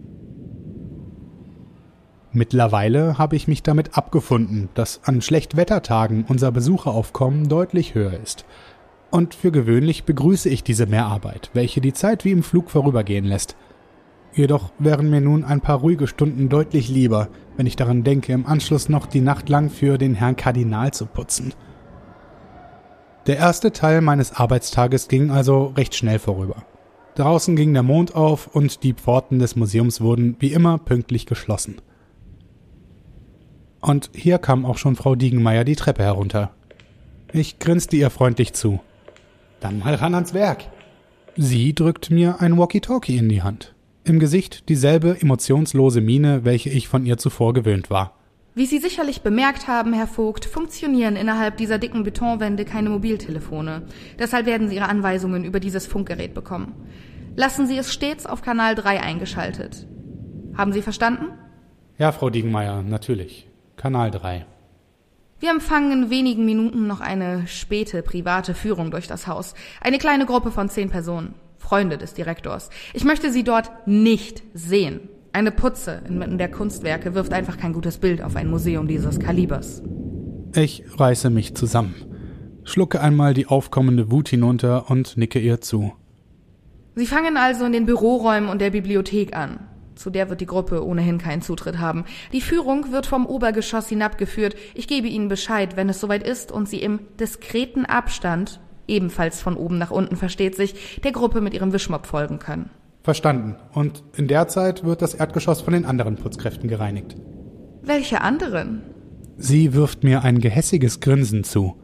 Mittlerweile 2.33 3.17
habe 3.17 3.37
ich 3.37 3.47
mich 3.47 3.63
damit 3.63 3.97
abgefunden, 3.97 4.69
dass 4.73 5.01
an 5.05 5.21
Schlechtwettertagen 5.21 6.25
unser 6.27 6.51
Besucheraufkommen 6.51 7.47
deutlich 7.47 7.95
höher 7.95 8.19
ist. 8.21 8.45
Und 9.09 9.35
für 9.35 9.51
gewöhnlich 9.51 10.03
begrüße 10.03 10.49
ich 10.49 10.63
diese 10.63 10.85
Mehrarbeit, 10.85 11.49
welche 11.53 11.81
die 11.81 11.93
Zeit 11.93 12.25
wie 12.25 12.31
im 12.31 12.43
Flug 12.43 12.69
vorübergehen 12.69 13.25
lässt– 13.25 13.55
Jedoch 14.33 14.71
wären 14.79 15.09
mir 15.09 15.19
nun 15.19 15.43
ein 15.43 15.59
paar 15.59 15.79
ruhige 15.79 16.07
Stunden 16.07 16.47
deutlich 16.47 16.87
lieber, 16.87 17.27
wenn 17.57 17.65
ich 17.65 17.75
daran 17.75 18.03
denke, 18.03 18.31
im 18.31 18.45
Anschluss 18.45 18.87
noch 18.87 19.05
die 19.05 19.19
Nacht 19.19 19.49
lang 19.49 19.69
für 19.69 19.97
den 19.97 20.15
Herrn 20.15 20.37
Kardinal 20.37 20.93
zu 20.93 21.05
putzen. 21.05 21.53
Der 23.27 23.37
erste 23.37 23.71
Teil 23.71 24.01
meines 24.01 24.33
Arbeitstages 24.33 25.07
ging 25.07 25.29
also 25.29 25.73
recht 25.77 25.95
schnell 25.95 26.17
vorüber. 26.17 26.63
Draußen 27.15 27.55
ging 27.55 27.73
der 27.73 27.83
Mond 27.83 28.15
auf 28.15 28.47
und 28.47 28.83
die 28.83 28.93
Pforten 28.93 29.37
des 29.37 29.55
Museums 29.55 30.01
wurden 30.01 30.37
wie 30.39 30.53
immer 30.53 30.77
pünktlich 30.79 31.25
geschlossen. 31.25 31.81
Und 33.81 34.09
hier 34.13 34.37
kam 34.37 34.65
auch 34.65 34.77
schon 34.77 34.95
Frau 34.95 35.15
Diegenmeier 35.15 35.63
die 35.63 35.75
Treppe 35.75 36.03
herunter. 36.03 36.51
Ich 37.33 37.59
grinste 37.59 37.95
ihr 37.95 38.09
freundlich 38.09 38.53
zu. 38.53 38.79
Dann 39.59 39.79
mal 39.79 39.95
ran 39.95 40.15
ans 40.15 40.33
Werk. 40.33 40.65
Sie 41.37 41.73
drückt 41.73 42.09
mir 42.09 42.41
ein 42.41 42.57
Walkie-Talkie 42.57 43.17
in 43.17 43.29
die 43.29 43.41
Hand. 43.41 43.73
Im 44.03 44.19
Gesicht 44.19 44.67
dieselbe 44.69 45.21
emotionslose 45.21 46.01
Miene, 46.01 46.43
welche 46.43 46.69
ich 46.69 46.87
von 46.87 47.05
ihr 47.05 47.17
zuvor 47.17 47.53
gewöhnt 47.53 47.89
war. 47.89 48.15
Wie 48.53 48.65
Sie 48.65 48.79
sicherlich 48.79 49.21
bemerkt 49.21 49.69
haben, 49.69 49.93
Herr 49.93 50.07
Vogt, 50.07 50.43
funktionieren 50.43 51.15
innerhalb 51.15 51.55
dieser 51.55 51.77
dicken 51.77 52.03
Betonwände 52.03 52.65
keine 52.65 52.89
Mobiltelefone. 52.89 53.83
Deshalb 54.19 54.45
werden 54.45 54.67
Sie 54.67 54.75
Ihre 54.75 54.89
Anweisungen 54.89 55.45
über 55.45 55.61
dieses 55.61 55.87
Funkgerät 55.87 56.33
bekommen. 56.33 56.75
Lassen 57.37 57.65
Sie 57.65 57.77
es 57.77 57.93
stets 57.93 58.25
auf 58.25 58.41
Kanal 58.41 58.75
3 58.75 59.01
eingeschaltet. 59.01 59.87
Haben 60.57 60.73
Sie 60.73 60.81
verstanden? 60.81 61.27
Ja, 61.97 62.11
Frau 62.11 62.29
Diegenmeier, 62.29 62.83
natürlich. 62.83 63.47
Kanal 63.77 64.11
3. 64.11 64.45
Wir 65.39 65.49
empfangen 65.49 65.91
in 65.93 66.09
wenigen 66.09 66.43
Minuten 66.43 66.87
noch 66.87 66.99
eine 66.99 67.47
späte 67.47 68.03
private 68.03 68.53
Führung 68.53 68.91
durch 68.91 69.07
das 69.07 69.27
Haus. 69.27 69.53
Eine 69.79 69.97
kleine 69.97 70.25
Gruppe 70.25 70.51
von 70.51 70.67
zehn 70.67 70.89
Personen. 70.89 71.35
Freunde 71.57 71.97
des 71.97 72.13
Direktors. 72.15 72.69
Ich 72.93 73.05
möchte 73.05 73.31
sie 73.31 73.45
dort 73.45 73.71
nicht 73.87 74.43
sehen. 74.53 75.07
Eine 75.33 75.51
Putze 75.51 76.01
inmitten 76.07 76.37
der 76.37 76.51
Kunstwerke 76.51 77.15
wirft 77.15 77.31
einfach 77.31 77.57
kein 77.57 77.71
gutes 77.71 77.97
Bild 77.97 78.21
auf 78.21 78.35
ein 78.35 78.49
Museum 78.49 78.87
dieses 78.87 79.17
Kalibers. 79.17 79.81
Ich 80.53 80.83
reiße 80.97 81.29
mich 81.29 81.55
zusammen, 81.55 81.95
schlucke 82.65 82.99
einmal 82.99 83.33
die 83.33 83.47
aufkommende 83.47 84.11
Wut 84.11 84.27
hinunter 84.27 84.89
und 84.89 85.15
nicke 85.15 85.39
ihr 85.39 85.61
zu. 85.61 85.93
Sie 86.95 87.05
fangen 87.05 87.37
also 87.37 87.63
in 87.63 87.71
den 87.71 87.85
Büroräumen 87.85 88.49
und 88.49 88.59
der 88.59 88.71
Bibliothek 88.71 89.33
an. 89.33 89.61
Zu 89.95 90.09
der 90.09 90.29
wird 90.29 90.41
die 90.41 90.45
Gruppe 90.45 90.85
ohnehin 90.85 91.17
keinen 91.17 91.41
Zutritt 91.41 91.79
haben. 91.79 92.03
Die 92.33 92.41
Führung 92.41 92.91
wird 92.91 93.05
vom 93.05 93.25
Obergeschoss 93.25 93.87
hinabgeführt. 93.87 94.55
Ich 94.73 94.87
gebe 94.87 95.07
Ihnen 95.07 95.29
Bescheid, 95.29 95.77
wenn 95.77 95.87
es 95.87 96.01
soweit 96.01 96.27
ist 96.27 96.51
und 96.51 96.67
Sie 96.67 96.81
im 96.81 96.99
diskreten 97.19 97.85
Abstand, 97.85 98.59
ebenfalls 98.87 99.41
von 99.41 99.55
oben 99.55 99.77
nach 99.77 99.91
unten 99.91 100.17
versteht 100.17 100.55
sich, 100.55 100.99
der 101.01 101.13
Gruppe 101.13 101.39
mit 101.39 101.53
ihrem 101.53 101.71
Wischmopp 101.71 102.07
folgen 102.07 102.39
können. 102.39 102.69
Verstanden. 103.03 103.55
Und 103.73 104.03
in 104.15 104.27
der 104.27 104.47
Zeit 104.47 104.83
wird 104.83 105.01
das 105.01 105.13
Erdgeschoss 105.13 105.61
von 105.61 105.73
den 105.73 105.85
anderen 105.85 106.15
Putzkräften 106.15 106.69
gereinigt. 106.69 107.15
Welche 107.81 108.21
anderen? 108.21 108.83
Sie 109.37 109.73
wirft 109.73 110.03
mir 110.03 110.23
ein 110.23 110.39
gehässiges 110.39 110.99
Grinsen 110.99 111.43
zu, 111.43 111.75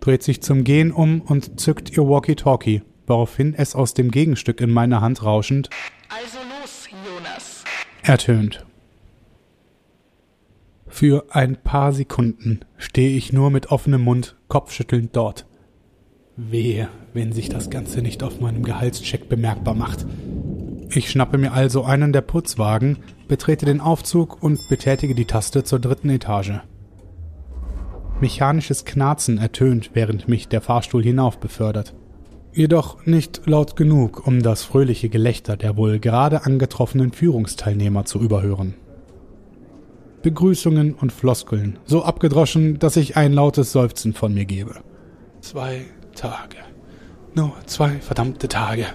dreht 0.00 0.22
sich 0.22 0.42
zum 0.42 0.64
Gehen 0.64 0.92
um 0.92 1.22
und 1.22 1.58
zückt 1.58 1.96
ihr 1.96 2.06
Walkie-Talkie, 2.06 2.82
woraufhin 3.06 3.54
es 3.54 3.74
aus 3.74 3.94
dem 3.94 4.10
Gegenstück 4.10 4.60
in 4.60 4.70
meiner 4.70 5.00
Hand 5.00 5.24
rauschend 5.24 5.70
Also 6.10 6.38
los, 6.60 6.88
Jonas. 7.06 7.64
ertönt. 8.02 8.66
Für 10.88 11.24
ein 11.30 11.56
paar 11.56 11.92
Sekunden 11.92 12.60
stehe 12.76 13.16
ich 13.16 13.32
nur 13.32 13.50
mit 13.50 13.70
offenem 13.70 14.02
Mund, 14.02 14.36
kopfschüttelnd 14.48 15.14
dort. 15.16 15.46
Wehe, 16.36 16.88
wenn 17.14 17.32
sich 17.32 17.48
das 17.48 17.70
Ganze 17.70 18.02
nicht 18.02 18.22
auf 18.22 18.40
meinem 18.40 18.62
Gehaltscheck 18.62 19.28
bemerkbar 19.28 19.74
macht. 19.74 20.04
Ich 20.90 21.10
schnappe 21.10 21.38
mir 21.38 21.52
also 21.52 21.84
einen 21.84 22.12
der 22.12 22.20
Putzwagen, 22.20 22.98
betrete 23.28 23.66
den 23.66 23.80
Aufzug 23.80 24.42
und 24.42 24.58
betätige 24.68 25.14
die 25.14 25.24
Taste 25.24 25.64
zur 25.64 25.78
dritten 25.78 26.10
Etage. 26.10 26.60
Mechanisches 28.20 28.84
Knarzen 28.84 29.38
ertönt, 29.38 29.90
während 29.94 30.28
mich 30.28 30.48
der 30.48 30.62
Fahrstuhl 30.62 31.02
hinauf 31.02 31.38
befördert. 31.38 31.94
Jedoch 32.52 33.04
nicht 33.04 33.42
laut 33.46 33.76
genug, 33.76 34.26
um 34.26 34.42
das 34.42 34.64
fröhliche 34.64 35.10
Gelächter 35.10 35.58
der 35.58 35.76
wohl 35.76 35.98
gerade 35.98 36.46
angetroffenen 36.46 37.12
Führungsteilnehmer 37.12 38.06
zu 38.06 38.18
überhören. 38.18 38.74
Begrüßungen 40.22 40.94
und 40.94 41.12
Floskeln, 41.12 41.78
so 41.84 42.02
abgedroschen, 42.02 42.78
dass 42.78 42.96
ich 42.96 43.16
ein 43.16 43.34
lautes 43.34 43.72
Seufzen 43.72 44.14
von 44.14 44.32
mir 44.32 44.46
gebe. 44.46 44.76
Zwei 45.42 45.84
Tage. 46.14 46.56
Nur 47.34 47.52
zwei 47.66 47.90
verdammte 48.00 48.48
Tage. 48.48 48.86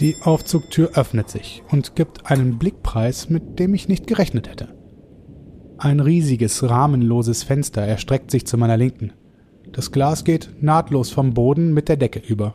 Die 0.00 0.16
Aufzugtür 0.20 0.90
öffnet 0.94 1.30
sich 1.30 1.62
und 1.70 1.96
gibt 1.96 2.30
einen 2.30 2.58
Blickpreis, 2.58 3.30
mit 3.30 3.58
dem 3.58 3.72
ich 3.72 3.88
nicht 3.88 4.06
gerechnet 4.06 4.48
hätte. 4.48 4.74
Ein 5.78 6.00
riesiges, 6.00 6.68
rahmenloses 6.68 7.42
Fenster 7.42 7.82
erstreckt 7.82 8.30
sich 8.30 8.46
zu 8.46 8.58
meiner 8.58 8.76
Linken. 8.76 9.12
Das 9.72 9.92
Glas 9.92 10.24
geht 10.24 10.62
nahtlos 10.62 11.10
vom 11.10 11.32
Boden 11.32 11.72
mit 11.72 11.88
der 11.88 11.96
Decke 11.96 12.18
über. 12.18 12.54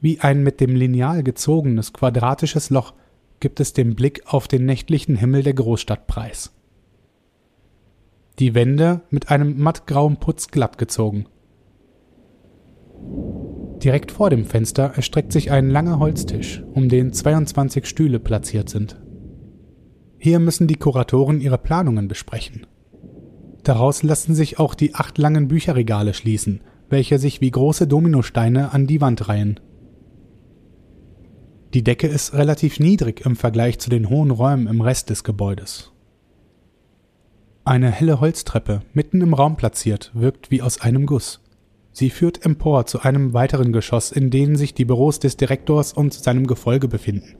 Wie 0.00 0.20
ein 0.20 0.42
mit 0.42 0.60
dem 0.60 0.76
Lineal 0.76 1.22
gezogenes 1.24 1.92
quadratisches 1.92 2.70
Loch 2.70 2.94
gibt 3.40 3.58
es 3.58 3.72
den 3.72 3.96
Blick 3.96 4.22
auf 4.26 4.46
den 4.46 4.66
nächtlichen 4.66 5.16
Himmel 5.16 5.42
der 5.42 5.54
Großstadt 5.54 6.06
preis. 6.06 6.52
Die 8.38 8.54
Wände 8.54 9.02
mit 9.10 9.30
einem 9.30 9.60
mattgrauen 9.60 10.16
Putz 10.16 10.48
glatt 10.48 10.78
gezogen. 10.78 11.26
Direkt 13.82 14.12
vor 14.12 14.28
dem 14.28 14.44
Fenster 14.44 14.92
erstreckt 14.94 15.32
sich 15.32 15.50
ein 15.50 15.70
langer 15.70 15.98
Holztisch, 15.98 16.62
um 16.74 16.88
den 16.88 17.12
22 17.12 17.86
Stühle 17.86 18.18
platziert 18.18 18.68
sind. 18.68 19.00
Hier 20.18 20.38
müssen 20.38 20.66
die 20.66 20.74
Kuratoren 20.74 21.40
ihre 21.40 21.56
Planungen 21.56 22.06
besprechen. 22.06 22.66
Daraus 23.62 24.02
lassen 24.02 24.34
sich 24.34 24.58
auch 24.58 24.74
die 24.74 24.94
acht 24.94 25.16
langen 25.16 25.48
Bücherregale 25.48 26.12
schließen, 26.12 26.60
welche 26.90 27.18
sich 27.18 27.40
wie 27.40 27.50
große 27.50 27.86
Dominosteine 27.86 28.72
an 28.72 28.86
die 28.86 29.00
Wand 29.00 29.28
reihen. 29.28 29.60
Die 31.72 31.84
Decke 31.84 32.06
ist 32.06 32.34
relativ 32.34 32.80
niedrig 32.80 33.24
im 33.24 33.36
Vergleich 33.36 33.78
zu 33.78 33.88
den 33.88 34.10
hohen 34.10 34.30
Räumen 34.30 34.66
im 34.66 34.80
Rest 34.82 35.08
des 35.08 35.24
Gebäudes. 35.24 35.92
Eine 37.64 37.90
helle 37.90 38.20
Holztreppe, 38.20 38.80
mitten 38.92 39.20
im 39.20 39.32
Raum 39.32 39.56
platziert, 39.56 40.10
wirkt 40.12 40.50
wie 40.50 40.60
aus 40.60 40.80
einem 40.80 41.06
Guss. 41.06 41.40
Sie 41.92 42.10
führt 42.10 42.44
empor 42.44 42.86
zu 42.86 43.00
einem 43.00 43.32
weiteren 43.32 43.72
Geschoss, 43.72 44.12
in 44.12 44.30
dem 44.30 44.56
sich 44.56 44.74
die 44.74 44.84
Büros 44.84 45.18
des 45.18 45.36
Direktors 45.36 45.92
und 45.92 46.14
seinem 46.14 46.46
Gefolge 46.46 46.88
befinden. 46.88 47.36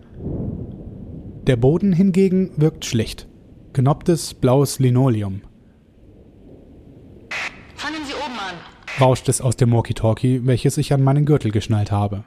Der 1.46 1.56
Boden 1.56 1.92
hingegen 1.92 2.52
wirkt 2.56 2.84
schlecht. 2.84 3.28
Genopptes 3.72 4.34
blaues 4.34 4.78
Linoleum. 4.78 5.42
Fangen 7.76 8.04
Sie 8.04 8.14
oben 8.14 8.38
an. 8.38 8.56
Rauscht 9.00 9.28
es 9.28 9.40
aus 9.40 9.56
dem 9.56 9.72
Walkie-Talkie, 9.72 10.42
welches 10.44 10.76
ich 10.76 10.92
an 10.92 11.02
meinen 11.02 11.24
Gürtel 11.24 11.50
geschnallt 11.50 11.90
habe. 11.90 12.24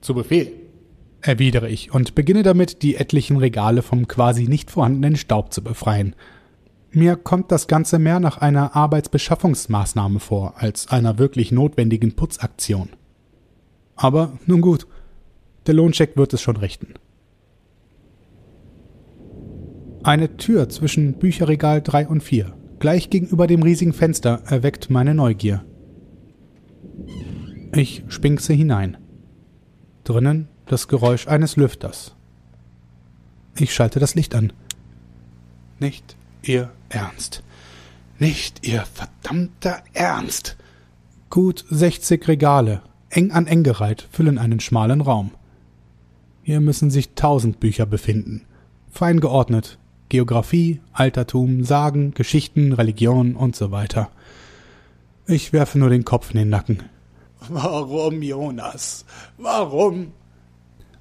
Zu 0.00 0.14
Befehl. 0.14 0.52
Erwidere 1.20 1.68
ich 1.68 1.92
und 1.92 2.14
beginne 2.14 2.42
damit, 2.42 2.82
die 2.82 2.96
etlichen 2.96 3.36
Regale 3.36 3.82
vom 3.82 4.08
quasi 4.08 4.44
nicht 4.44 4.70
vorhandenen 4.70 5.16
Staub 5.16 5.52
zu 5.52 5.62
befreien. 5.62 6.14
Mir 6.90 7.16
kommt 7.16 7.52
das 7.52 7.66
Ganze 7.66 7.98
mehr 7.98 8.18
nach 8.18 8.38
einer 8.38 8.74
Arbeitsbeschaffungsmaßnahme 8.74 10.20
vor, 10.20 10.54
als 10.56 10.88
einer 10.88 11.18
wirklich 11.18 11.52
notwendigen 11.52 12.16
Putzaktion. 12.16 12.88
Aber 13.94 14.38
nun 14.46 14.60
gut, 14.62 14.86
der 15.66 15.74
Lohncheck 15.74 16.16
wird 16.16 16.32
es 16.32 16.40
schon 16.40 16.56
richten. 16.56 16.94
Eine 20.02 20.36
Tür 20.38 20.68
zwischen 20.70 21.14
Bücherregal 21.14 21.82
3 21.82 22.08
und 22.08 22.22
4, 22.22 22.54
gleich 22.78 23.10
gegenüber 23.10 23.46
dem 23.46 23.62
riesigen 23.62 23.92
Fenster, 23.92 24.42
erweckt 24.46 24.88
meine 24.88 25.14
Neugier. 25.14 25.64
Ich 27.74 28.04
spinkse 28.08 28.54
hinein. 28.54 28.96
Drinnen 30.04 30.48
das 30.64 30.88
Geräusch 30.88 31.28
eines 31.28 31.56
Lüfters. 31.56 32.14
Ich 33.58 33.74
schalte 33.74 34.00
das 34.00 34.14
Licht 34.14 34.34
an. 34.34 34.52
Nicht 35.80 36.16
Ihr 36.42 36.70
Ernst. 36.88 37.42
Nicht 38.18 38.66
Ihr 38.66 38.84
verdammter 38.92 39.82
Ernst. 39.92 40.56
Gut 41.30 41.64
60 41.68 42.26
Regale, 42.26 42.82
eng 43.10 43.30
an 43.30 43.46
eng 43.46 43.62
gereiht, 43.62 44.08
füllen 44.10 44.38
einen 44.38 44.60
schmalen 44.60 45.00
Raum. 45.00 45.30
Hier 46.42 46.60
müssen 46.60 46.90
sich 46.90 47.10
tausend 47.14 47.60
Bücher 47.60 47.86
befinden. 47.86 48.46
Fein 48.90 49.20
geordnet. 49.20 49.78
Geographie, 50.08 50.80
Altertum, 50.94 51.64
Sagen, 51.64 52.14
Geschichten, 52.14 52.72
Religion 52.72 53.36
und 53.36 53.54
so 53.54 53.70
weiter. 53.70 54.08
Ich 55.26 55.52
werfe 55.52 55.78
nur 55.78 55.90
den 55.90 56.06
Kopf 56.06 56.30
in 56.30 56.38
den 56.38 56.48
Nacken. 56.48 56.82
Warum, 57.48 58.22
Jonas? 58.22 59.04
Warum? 59.36 60.12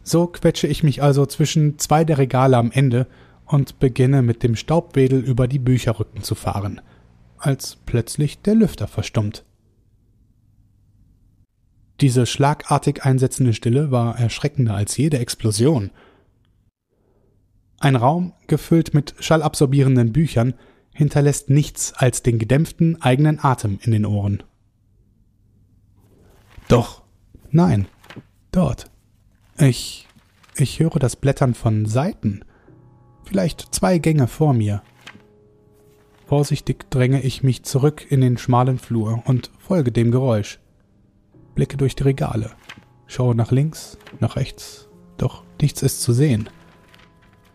So 0.04 0.28
quetsche 0.28 0.68
ich 0.68 0.84
mich 0.84 1.02
also 1.02 1.26
zwischen 1.26 1.80
zwei 1.80 2.04
der 2.04 2.18
Regale 2.18 2.58
am 2.58 2.72
Ende 2.72 3.08
und 3.48 3.80
beginne 3.80 4.22
mit 4.22 4.44
dem 4.44 4.56
Staubwedel 4.56 5.20
über 5.20 5.48
die 5.48 5.60
Bücherrücken 5.60 6.22
zu 6.24 6.36
fahren, 6.36 6.82
als 7.38 7.78
plötzlich 7.86 8.42
der 8.42 8.56
Lüfter 8.56 8.88
verstummt. 8.88 9.46
Diese 12.02 12.26
schlagartig 12.26 13.04
einsetzende 13.04 13.54
Stille 13.54 13.90
war 13.90 14.20
erschreckender 14.20 14.76
als 14.76 14.98
jede 14.98 15.18
Explosion. 15.18 15.90
Ein 17.80 17.96
Raum, 17.96 18.34
gefüllt 18.48 18.94
mit 18.94 19.16
schallabsorbierenden 19.20 20.14
Büchern, 20.14 20.54
hinterlässt 20.94 21.50
nichts 21.50 21.94
als 21.94 22.24
den 22.24 22.40
gedämpften 22.40 23.02
eigenen 23.02 23.40
Atem 23.44 23.80
in 23.82 23.92
den 23.92 24.06
Ohren. 24.06 24.44
Doch, 26.68 27.04
nein, 27.50 27.88
dort. 28.52 28.90
Ich, 29.58 30.08
ich 30.56 30.80
höre 30.80 31.00
das 31.00 31.16
Blättern 31.16 31.54
von 31.54 31.86
Seiten. 31.86 32.42
Vielleicht 33.28 33.76
zwei 33.76 33.98
Gänge 33.98 34.28
vor 34.28 34.54
mir. 34.54 34.82
Vorsichtig 36.26 36.90
dränge 36.90 37.22
ich 37.22 37.44
mich 37.44 37.64
zurück 37.64 38.10
in 38.10 38.22
den 38.22 38.38
schmalen 38.38 38.80
Flur 38.80 39.22
und 39.26 39.52
folge 39.60 39.92
dem 39.92 40.12
Geräusch. 40.12 40.60
Blicke 41.54 41.76
durch 41.76 41.96
die 41.96 42.04
Regale, 42.04 42.52
schaue 43.06 43.36
nach 43.36 43.52
links, 43.52 43.98
nach 44.22 44.38
rechts, 44.38 44.88
doch 45.18 45.44
nichts 45.62 45.82
ist 45.82 46.02
zu 46.02 46.14
sehen. 46.14 46.50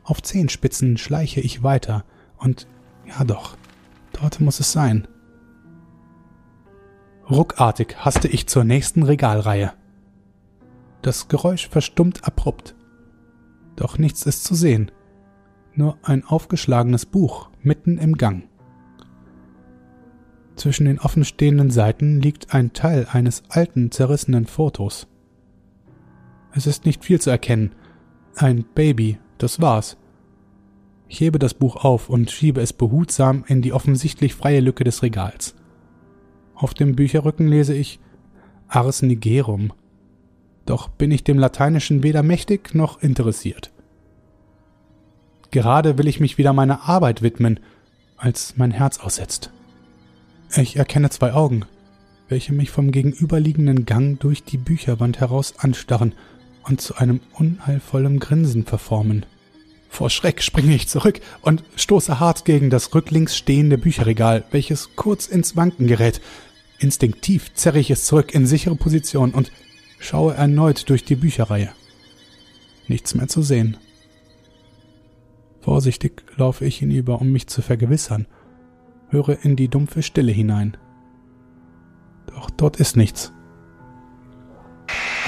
Auf 0.04 0.22
Zehenspitzen 0.22 0.98
schleiche 0.98 1.40
ich 1.40 1.62
weiter 1.62 2.04
und 2.36 2.66
ja 3.06 3.24
doch, 3.24 3.56
dort 4.12 4.40
muss 4.40 4.60
es 4.60 4.72
sein. 4.72 5.08
Ruckartig 7.30 7.96
haste 7.96 8.28
ich 8.28 8.46
zur 8.46 8.64
nächsten 8.64 9.04
Regalreihe. 9.04 9.72
Das 11.00 11.28
Geräusch 11.28 11.66
verstummt 11.68 12.24
abrupt. 12.24 12.74
Doch 13.76 13.96
nichts 13.96 14.26
ist 14.26 14.44
zu 14.44 14.54
sehen. 14.54 14.90
Nur 15.74 15.96
ein 16.02 16.24
aufgeschlagenes 16.24 17.06
Buch 17.06 17.48
mitten 17.62 17.98
im 17.98 18.16
Gang. 18.16 18.44
Zwischen 20.56 20.84
den 20.84 20.98
offenstehenden 20.98 21.70
Seiten 21.70 22.20
liegt 22.20 22.54
ein 22.54 22.72
Teil 22.72 23.06
eines 23.10 23.42
alten, 23.48 23.90
zerrissenen 23.90 24.46
Fotos. 24.46 25.08
Es 26.54 26.66
ist 26.66 26.84
nicht 26.84 27.04
viel 27.04 27.20
zu 27.20 27.30
erkennen. 27.30 27.72
Ein 28.34 28.64
Baby, 28.74 29.18
das 29.38 29.60
war's. 29.60 29.96
Ich 31.08 31.20
hebe 31.20 31.38
das 31.38 31.54
Buch 31.54 31.76
auf 31.76 32.08
und 32.08 32.30
schiebe 32.30 32.60
es 32.60 32.72
behutsam 32.72 33.44
in 33.46 33.62
die 33.62 33.72
offensichtlich 33.72 34.34
freie 34.34 34.60
Lücke 34.60 34.84
des 34.84 35.02
Regals. 35.02 35.54
Auf 36.54 36.74
dem 36.74 36.94
Bücherrücken 36.94 37.48
lese 37.48 37.74
ich 37.74 37.98
Ars 38.68 39.02
Nigerum. 39.02 39.72
Doch 40.64 40.88
bin 40.88 41.10
ich 41.10 41.24
dem 41.24 41.38
Lateinischen 41.38 42.02
weder 42.02 42.22
mächtig 42.22 42.74
noch 42.74 43.02
interessiert. 43.02 43.71
Gerade 45.52 45.98
will 45.98 46.08
ich 46.08 46.18
mich 46.18 46.38
wieder 46.38 46.54
meiner 46.54 46.88
Arbeit 46.88 47.20
widmen, 47.22 47.60
als 48.16 48.54
mein 48.56 48.70
Herz 48.70 48.98
aussetzt. 48.98 49.50
Ich 50.56 50.76
erkenne 50.76 51.10
zwei 51.10 51.34
Augen, 51.34 51.66
welche 52.28 52.54
mich 52.54 52.70
vom 52.70 52.90
gegenüberliegenden 52.90 53.84
Gang 53.84 54.18
durch 54.18 54.42
die 54.44 54.56
Bücherwand 54.56 55.20
heraus 55.20 55.54
anstarren 55.58 56.14
und 56.64 56.80
zu 56.80 56.96
einem 56.96 57.20
unheilvollen 57.34 58.18
Grinsen 58.18 58.64
verformen. 58.64 59.26
Vor 59.90 60.08
Schreck 60.08 60.42
springe 60.42 60.74
ich 60.74 60.88
zurück 60.88 61.20
und 61.42 61.64
stoße 61.76 62.18
hart 62.18 62.46
gegen 62.46 62.70
das 62.70 62.94
rücklings 62.94 63.36
stehende 63.36 63.76
Bücherregal, 63.76 64.44
welches 64.52 64.96
kurz 64.96 65.26
ins 65.26 65.54
Wanken 65.54 65.86
gerät. 65.86 66.22
Instinktiv 66.78 67.52
zerre 67.52 67.78
ich 67.78 67.90
es 67.90 68.06
zurück 68.06 68.34
in 68.34 68.46
sichere 68.46 68.76
Position 68.76 69.32
und 69.32 69.52
schaue 69.98 70.32
erneut 70.32 70.88
durch 70.88 71.04
die 71.04 71.16
Bücherreihe. 71.16 71.70
Nichts 72.88 73.14
mehr 73.14 73.28
zu 73.28 73.42
sehen. 73.42 73.76
Vorsichtig 75.62 76.24
laufe 76.36 76.66
ich 76.66 76.76
hinüber, 76.76 77.20
um 77.20 77.32
mich 77.32 77.46
zu 77.46 77.62
vergewissern– 77.62 78.26
höre 79.12 79.44
in 79.44 79.56
die 79.56 79.68
dumpfe 79.68 80.02
Stille 80.02 80.32
hinein. 80.32 80.76
Doch 82.26 82.50
dort 82.50 82.76
ist 82.76 82.96
nichts. 82.96 83.32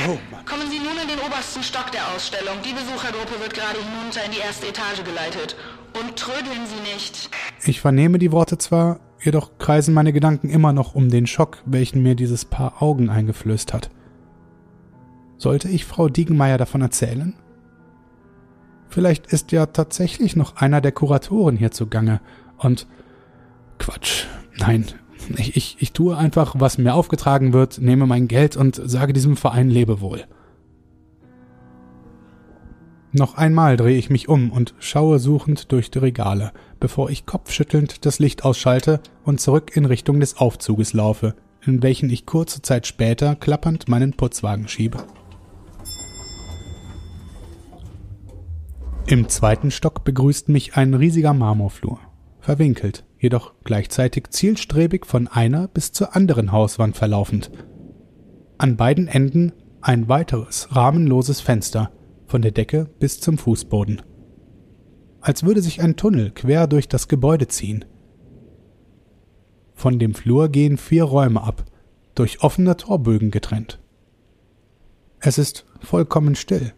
Oh 0.09 0.19
Kommen 0.45 0.69
Sie 0.71 0.79
nun 0.79 0.97
in 1.01 1.09
den 1.09 1.19
obersten 1.25 1.63
Stock 1.63 1.93
der 1.93 2.09
Ausstellung. 2.15 2.57
Die 2.65 2.73
Besuchergruppe 2.73 3.41
wird 3.41 3.55
gerade 3.55 3.79
hinunter 3.79 4.25
in 4.25 4.33
die 4.33 4.39
erste 4.39 4.67
Etage 4.67 5.05
geleitet. 5.05 5.57
Und 6.01 6.17
trödeln 6.17 6.67
Sie 6.67 6.93
nicht. 6.93 7.31
Ich 7.65 7.81
vernehme 7.81 8.19
die 8.19 8.33
Worte 8.33 8.59
zwar, 8.59 8.99
jedoch 9.21 9.59
kreisen 9.59 9.95
meine 9.95 10.13
Gedanken 10.13 10.51
immer 10.51 10.73
noch 10.73 10.95
um 10.95 11.09
den 11.09 11.27
Schock, 11.27 11.63
welchen 11.67 12.03
mir 12.03 12.17
dieses 12.17 12.45
Paar 12.45 12.83
Augen 12.83 13.11
eingeflößt 13.11 13.73
hat. 13.73 13.91
Sollte 15.37 15.69
ich 15.69 15.85
Frau 15.85 16.09
Diegenmeier 16.09 16.59
davon 16.59 16.81
erzählen? 16.81 17.35
Vielleicht 18.95 19.27
ist 19.27 19.51
ja 19.51 19.67
tatsächlich 19.67 20.37
noch 20.37 20.55
einer 20.55 20.81
der 20.81 20.93
Kuratoren 20.93 21.57
hier 21.57 21.73
zugange 21.73 22.21
und 22.59 22.87
Quatsch. 23.81 24.27
Nein. 24.57 24.85
Ich, 25.37 25.57
ich, 25.57 25.77
ich 25.81 25.93
tue 25.93 26.17
einfach, 26.17 26.55
was 26.59 26.79
mir 26.79 26.95
aufgetragen 26.95 27.53
wird, 27.53 27.81
nehme 27.81 28.07
mein 28.07 28.29
Geld 28.29 28.57
und 28.57 28.81
sage 28.85 29.13
diesem 29.13 29.37
Verein 29.37 29.69
Lebewohl. 29.69 30.27
Noch 33.11 33.35
einmal 33.37 33.77
drehe 33.77 33.99
ich 33.99 34.11
mich 34.11 34.29
um 34.29 34.53
und 34.53 34.77
schaue 34.79 35.19
suchend 35.19 35.73
durch 35.73 35.91
die 35.91 35.99
Regale, 35.99 36.53
bevor 36.79 37.11
ich 37.11 37.27
kopfschüttelnd 37.27 38.07
das 38.07 38.21
Licht 38.21 38.45
ausschalte 38.45 39.01
und 39.25 39.41
zurück 39.41 39.77
in 39.77 39.87
Richtung 39.87 40.21
des 40.21 40.37
Aufzuges 40.37 40.93
laufe, 40.93 41.35
in 41.67 41.83
welchen 41.83 42.11
ich 42.11 42.27
kurze 42.27 42.63
Zeit 42.63 42.87
später 42.87 43.35
klappernd 43.35 43.89
meinen 43.89 44.13
Putzwagen 44.13 44.69
schiebe. 44.69 44.99
Im 49.07 49.29
zweiten 49.29 49.71
Stock 49.71 50.03
begrüßt 50.05 50.49
mich 50.49 50.77
ein 50.77 50.95
riesiger 50.95 51.35
Marmorflur, 51.35 51.99
verwinkelt, 52.41 53.05
jedoch 53.19 53.53
gleichzeitig 53.63 54.31
zielstrebig 54.31 55.05
von 55.05 55.29
einer 55.29 55.69
bis 55.69 55.93
zur 55.93 56.17
anderen 56.17 56.53
Hauswand 56.53 56.97
verlaufend. 56.97 57.51
An 58.57 58.79
beiden 58.79 59.07
Enden 59.07 59.53
ein 59.83 60.09
weiteres 60.09 60.75
rahmenloses 60.75 61.43
Fenster, 61.43 61.93
von 62.27 62.41
der 62.41 62.53
Decke 62.53 62.89
bis 62.99 63.21
zum 63.21 63.37
Fußboden. 63.37 64.01
Als 65.21 65.43
würde 65.43 65.61
sich 65.61 65.83
ein 65.83 65.97
Tunnel 65.97 66.31
quer 66.31 66.67
durch 66.67 66.89
das 66.89 67.07
Gebäude 67.07 67.47
ziehen. 67.47 67.85
Von 69.75 69.99
dem 69.99 70.15
Flur 70.15 70.49
gehen 70.49 70.79
vier 70.79 71.05
Räume 71.05 71.43
ab, 71.43 71.67
durch 72.15 72.43
offene 72.43 72.79
Torbögen 72.79 73.31
getrennt. 73.31 73.81
Es 75.21 75.37
ist 75.37 75.67
vollkommen 75.81 76.37
still. 76.37 76.73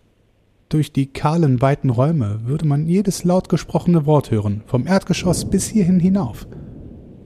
Durch 0.68 0.92
die 0.92 1.06
kahlen, 1.06 1.62
weiten 1.62 1.90
Räume 1.90 2.40
würde 2.44 2.66
man 2.66 2.88
jedes 2.88 3.22
laut 3.22 3.48
gesprochene 3.48 4.04
Wort 4.04 4.32
hören, 4.32 4.64
vom 4.66 4.84
Erdgeschoss 4.86 5.48
bis 5.48 5.68
hierhin 5.68 6.00
hinauf. 6.00 6.48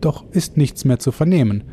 Doch 0.02 0.30
ist 0.30 0.58
nichts 0.58 0.84
mehr 0.84 0.98
zu 0.98 1.10
vernehmen. 1.10 1.64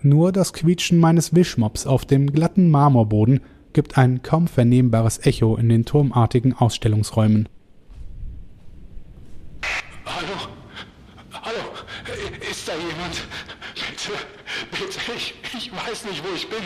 Nur 0.00 0.30
das 0.30 0.52
Quietschen 0.52 0.98
meines 1.00 1.34
Wischmops 1.34 1.86
auf 1.86 2.04
dem 2.04 2.32
glatten 2.32 2.70
Marmorboden 2.70 3.40
gibt 3.72 3.98
ein 3.98 4.22
kaum 4.22 4.46
vernehmbares 4.46 5.26
Echo 5.26 5.56
in 5.56 5.68
den 5.68 5.84
turmartigen 5.84 6.56
Ausstellungsräumen. 6.56 7.48
Hallo? 10.06 10.34
Hallo? 11.32 11.58
Ist 12.48 12.68
da 12.68 12.72
jemand? 12.74 13.26
Bitte, 13.74 14.12
bitte, 14.70 15.12
ich, 15.16 15.34
ich 15.56 15.72
weiß 15.72 16.04
nicht, 16.04 16.22
wo 16.22 16.34
ich 16.34 16.48
bin. 16.48 16.62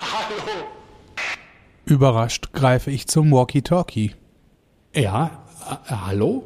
Hallo? 0.00 0.81
Überrascht 1.84 2.52
greife 2.52 2.90
ich 2.90 3.06
zum 3.08 3.32
Walkie-Talkie. 3.32 4.12
Ja, 4.94 5.44
hallo? 5.86 6.44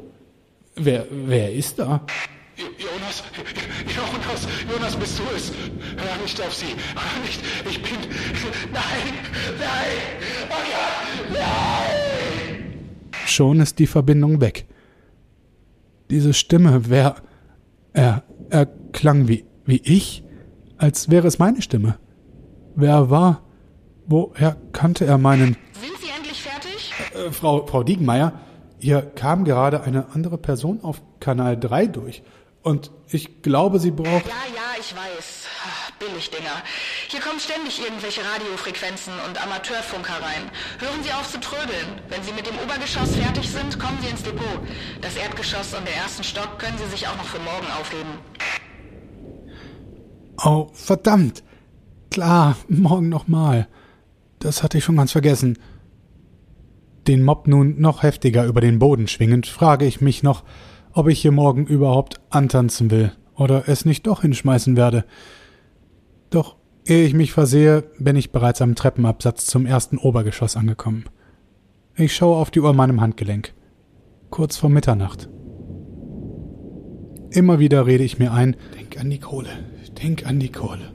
Wer, 0.75 1.05
wer 1.09 1.53
ist 1.53 1.79
da? 1.79 2.01
Jonas, 2.57 3.23
Jonas, 3.95 4.47
Jonas, 4.71 4.95
bist 4.95 5.19
du 5.19 5.23
es? 5.35 5.51
Hör 5.95 6.21
nicht 6.23 6.41
auf 6.41 6.53
sie. 6.53 6.75
Hör 6.95 7.21
nicht. 7.21 7.41
Ich 7.69 7.81
bin. 7.81 7.93
Nein, 8.73 9.13
nein, 9.59 10.49
oh 10.49 10.53
Gott, 10.53 11.31
nein! 11.33 12.79
Schon 13.27 13.59
ist 13.59 13.77
die 13.77 13.87
Verbindung 13.87 14.41
weg. 14.41 14.65
Diese 16.09 16.33
Stimme, 16.33 16.89
wer. 16.89 17.15
Er, 17.93 18.23
er 18.49 18.67
klang 18.91 19.27
wie, 19.27 19.45
wie 19.65 19.81
ich, 19.83 20.23
als 20.77 21.09
wäre 21.09 21.27
es 21.27 21.39
meine 21.39 21.61
Stimme. 21.61 21.97
Wer 22.75 23.09
war. 23.09 23.43
Woher 24.07 24.55
kannte 24.71 25.05
er 25.05 25.17
meinen. 25.17 25.57
Sind 25.73 25.97
Sie 25.99 26.09
endlich 26.15 26.41
fertig? 26.41 26.93
Äh, 27.13 27.31
Frau, 27.31 27.65
Frau 27.67 27.83
Diegenmeier, 27.83 28.39
hier 28.79 29.01
kam 29.01 29.43
gerade 29.43 29.81
eine 29.81 30.07
andere 30.13 30.37
Person 30.37 30.81
auf 30.81 31.01
Kanal 31.19 31.59
3 31.59 31.87
durch. 31.87 32.23
Und 32.63 32.91
ich 33.09 33.41
glaube, 33.41 33.79
sie 33.79 33.91
braucht. 33.91 34.25
Ja, 34.25 34.43
ja, 34.55 34.79
ich 34.79 34.95
weiß. 34.95 35.47
Billigdinger. 35.99 36.61
Hier 37.07 37.19
kommen 37.21 37.39
ständig 37.39 37.81
irgendwelche 37.81 38.21
Radiofrequenzen 38.21 39.13
und 39.27 39.41
Amateurfunker 39.41 40.13
rein. 40.13 40.43
Hören 40.79 41.03
Sie 41.03 41.11
auf 41.11 41.29
zu 41.29 41.39
trödeln. 41.39 41.87
Wenn 42.09 42.21
Sie 42.23 42.33
mit 42.33 42.45
dem 42.45 42.57
Obergeschoss 42.59 43.15
fertig 43.15 43.49
sind, 43.49 43.79
kommen 43.79 43.97
Sie 44.01 44.09
ins 44.09 44.23
Depot. 44.23 44.59
Das 45.01 45.15
Erdgeschoss 45.15 45.73
und 45.73 45.87
den 45.87 45.95
ersten 45.95 46.23
Stock 46.23 46.59
können 46.59 46.77
Sie 46.77 46.85
sich 46.91 47.07
auch 47.07 47.17
noch 47.17 47.25
für 47.25 47.39
morgen 47.39 47.67
aufheben. 47.79 48.11
Oh, 50.43 50.69
verdammt. 50.73 51.43
Klar, 52.11 52.55
morgen 52.67 53.09
nochmal. 53.09 53.67
Das 54.39 54.63
hatte 54.63 54.77
ich 54.77 54.83
schon 54.83 54.97
ganz 54.97 55.11
vergessen. 55.11 55.57
Den 57.07 57.23
Mob 57.23 57.47
nun 57.47 57.79
noch 57.79 58.03
heftiger 58.03 58.45
über 58.45 58.61
den 58.61 58.79
Boden 58.79 59.07
schwingend, 59.07 59.47
frage 59.47 59.85
ich 59.85 60.01
mich 60.01 60.23
noch, 60.23 60.43
ob 60.91 61.07
ich 61.07 61.21
hier 61.21 61.31
morgen 61.31 61.65
überhaupt 61.65 62.19
antanzen 62.29 62.91
will 62.91 63.11
oder 63.35 63.69
es 63.69 63.85
nicht 63.85 64.07
doch 64.07 64.21
hinschmeißen 64.21 64.75
werde. 64.75 65.05
Doch 66.29 66.57
ehe 66.85 67.05
ich 67.05 67.13
mich 67.13 67.31
versehe, 67.31 67.83
bin 67.99 68.15
ich 68.15 68.31
bereits 68.31 68.61
am 68.61 68.75
Treppenabsatz 68.75 69.45
zum 69.45 69.65
ersten 69.65 69.97
Obergeschoss 69.97 70.57
angekommen. 70.57 71.05
Ich 71.95 72.15
schaue 72.15 72.37
auf 72.37 72.51
die 72.51 72.59
Uhr 72.59 72.73
meinem 72.73 73.01
Handgelenk. 73.01 73.53
Kurz 74.29 74.57
vor 74.57 74.69
Mitternacht. 74.69 75.29
Immer 77.31 77.59
wieder 77.59 77.85
rede 77.85 78.03
ich 78.03 78.19
mir 78.19 78.33
ein, 78.33 78.55
denk 78.75 78.99
an 78.99 79.09
die 79.09 79.19
Kohle, 79.19 79.49
denk 80.01 80.25
an 80.25 80.39
die 80.39 80.51
Kohle. 80.51 80.91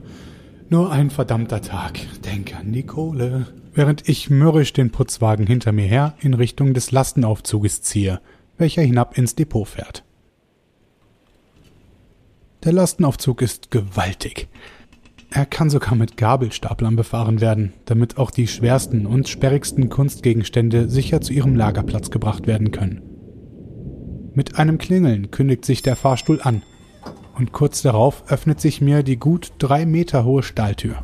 Nur 0.69 0.91
ein 0.91 1.09
verdammter 1.09 1.61
Tag. 1.61 1.99
Denk 2.25 2.55
an 2.55 2.71
die 2.71 2.83
Kohle. 2.83 3.47
Während 3.73 4.07
ich 4.07 4.29
mürrisch 4.29 4.73
den 4.73 4.91
Putzwagen 4.91 5.47
hinter 5.47 5.71
mir 5.71 5.85
her 5.85 6.15
in 6.21 6.33
Richtung 6.33 6.73
des 6.73 6.91
Lastenaufzuges 6.91 7.81
ziehe, 7.81 8.21
welcher 8.57 8.81
hinab 8.81 9.17
ins 9.17 9.35
Depot 9.35 9.67
fährt. 9.67 10.03
Der 12.63 12.71
Lastenaufzug 12.71 13.41
ist 13.41 13.71
gewaltig. 13.71 14.47
Er 15.31 15.45
kann 15.45 15.69
sogar 15.69 15.95
mit 15.95 16.15
Gabelstaplern 16.15 16.95
befahren 16.95 17.41
werden, 17.41 17.73
damit 17.85 18.17
auch 18.17 18.29
die 18.29 18.47
schwersten 18.47 19.05
und 19.07 19.27
sperrigsten 19.27 19.89
Kunstgegenstände 19.89 20.87
sicher 20.87 21.21
zu 21.21 21.33
ihrem 21.33 21.55
Lagerplatz 21.55 22.11
gebracht 22.11 22.45
werden 22.45 22.71
können. 22.71 23.01
Mit 24.35 24.57
einem 24.59 24.77
Klingeln 24.77 25.31
kündigt 25.31 25.65
sich 25.65 25.81
der 25.81 25.95
Fahrstuhl 25.95 26.39
an 26.41 26.61
und 27.35 27.51
kurz 27.51 27.81
darauf 27.81 28.23
öffnet 28.27 28.61
sich 28.61 28.81
mir 28.81 29.03
die 29.03 29.17
gut 29.17 29.51
drei 29.57 29.85
Meter 29.85 30.25
hohe 30.25 30.43
Stahltür. 30.43 31.03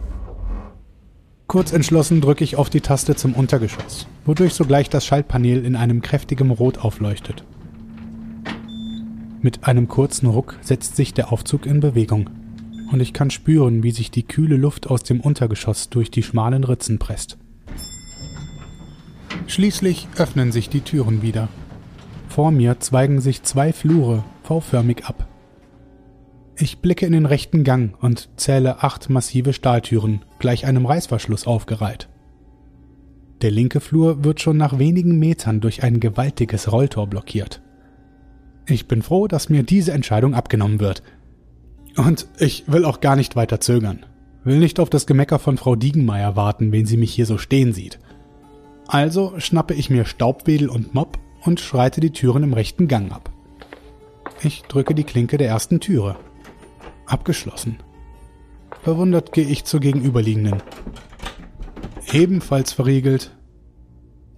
Kurz 1.48 1.74
entschlossen 1.74 2.22
drücke 2.22 2.44
ich 2.44 2.58
auf 2.58 2.70
die 2.70 2.82
Taste 2.82 3.16
zum 3.16 3.34
Untergeschoss, 3.34 4.08
wodurch 4.26 4.54
sogleich 4.54 4.90
das 4.90 5.06
Schaltpanel 5.06 5.66
in 5.66 5.76
einem 5.76 6.02
kräftigen 6.02 6.52
Rot 6.52 6.78
aufleuchtet. 6.80 7.44
Mit 9.42 9.66
einem 9.66 9.88
kurzen 9.88 10.28
Ruck 10.28 10.58
setzt 10.62 10.96
sich 10.96 11.14
der 11.14 11.32
Aufzug 11.32 11.66
in 11.66 11.80
Bewegung 11.80 12.30
und 12.92 13.00
ich 13.00 13.14
kann 13.14 13.32
spüren, 13.32 13.84
wie 13.84 13.92
sich 13.92 14.12
die 14.12 14.24
kühle 14.24 14.58
Luft 14.58 14.90
aus 14.90 15.04
dem 15.04 15.22
Untergeschoss 15.22 15.90
durch 15.90 16.12
die 16.12 16.24
schmalen 16.24 16.64
Ritzen 16.64 17.00
presst. 17.00 17.38
Schließlich 19.48 20.08
öffnen 20.18 20.52
sich 20.52 20.70
die 20.70 20.82
Türen 20.82 21.22
wieder. 21.22 21.48
Vor 22.28 22.52
mir 22.52 22.80
zweigen 22.80 23.22
sich 23.22 23.42
zwei 23.44 23.74
Flure 23.74 24.24
V-förmig 24.44 25.06
ab. 25.06 25.29
Ich 26.62 26.80
blicke 26.80 27.06
in 27.06 27.14
den 27.14 27.26
rechten 27.26 27.64
Gang 27.64 27.96
und 28.04 28.30
zähle 28.36 28.84
acht 28.84 29.10
massive 29.10 29.54
Stahltüren, 29.54 30.26
gleich 30.40 30.66
einem 30.66 30.86
Reißverschluss 30.86 31.48
aufgereiht. 31.48 32.10
Der 33.42 33.50
linke 33.50 33.80
Flur 33.80 34.26
wird 34.26 34.42
schon 34.42 34.58
nach 34.58 34.78
wenigen 34.78 35.18
Metern 35.18 35.62
durch 35.62 35.84
ein 35.84 36.02
gewaltiges 36.02 36.70
Rolltor 36.70 37.08
blockiert. 37.08 37.62
Ich 38.66 38.90
bin 38.90 39.02
froh, 39.02 39.28
dass 39.30 39.48
mir 39.48 39.64
diese 39.64 39.94
Entscheidung 39.94 40.34
abgenommen 40.34 40.82
wird, 40.82 41.02
und 41.96 42.28
ich 42.40 42.66
will 42.68 42.84
auch 42.84 43.00
gar 43.00 43.16
nicht 43.16 43.38
weiter 43.38 43.62
zögern. 43.62 44.06
Will 44.44 44.60
nicht 44.60 44.82
auf 44.82 44.90
das 44.90 45.08
Gemecker 45.08 45.40
von 45.40 45.58
Frau 45.58 45.76
Diegenmeier 45.76 46.36
warten, 46.36 46.72
wenn 46.74 46.86
sie 46.86 46.98
mich 46.98 47.14
hier 47.14 47.26
so 47.26 47.38
stehen 47.38 47.74
sieht. 47.74 48.00
Also 48.88 49.34
schnappe 49.38 49.74
ich 49.74 49.90
mir 49.90 50.06
Staubwedel 50.06 50.70
und 50.70 50.94
Mopp 50.94 51.20
und 51.44 51.62
schreite 51.62 52.02
die 52.02 52.12
Türen 52.12 52.44
im 52.44 52.54
rechten 52.54 52.88
Gang 52.90 53.12
ab. 53.12 53.32
Ich 54.42 54.64
drücke 54.64 54.94
die 54.94 55.04
Klinke 55.04 55.38
der 55.38 55.48
ersten 55.48 55.80
Türe. 55.80 56.16
Abgeschlossen. 57.10 57.78
Verwundert 58.82 59.34
gehe 59.34 59.46
ich 59.46 59.66
zur 59.66 59.80
gegenüberliegenden. 59.80 60.62
Ebenfalls 62.12 62.72
verriegelt. 62.72 63.36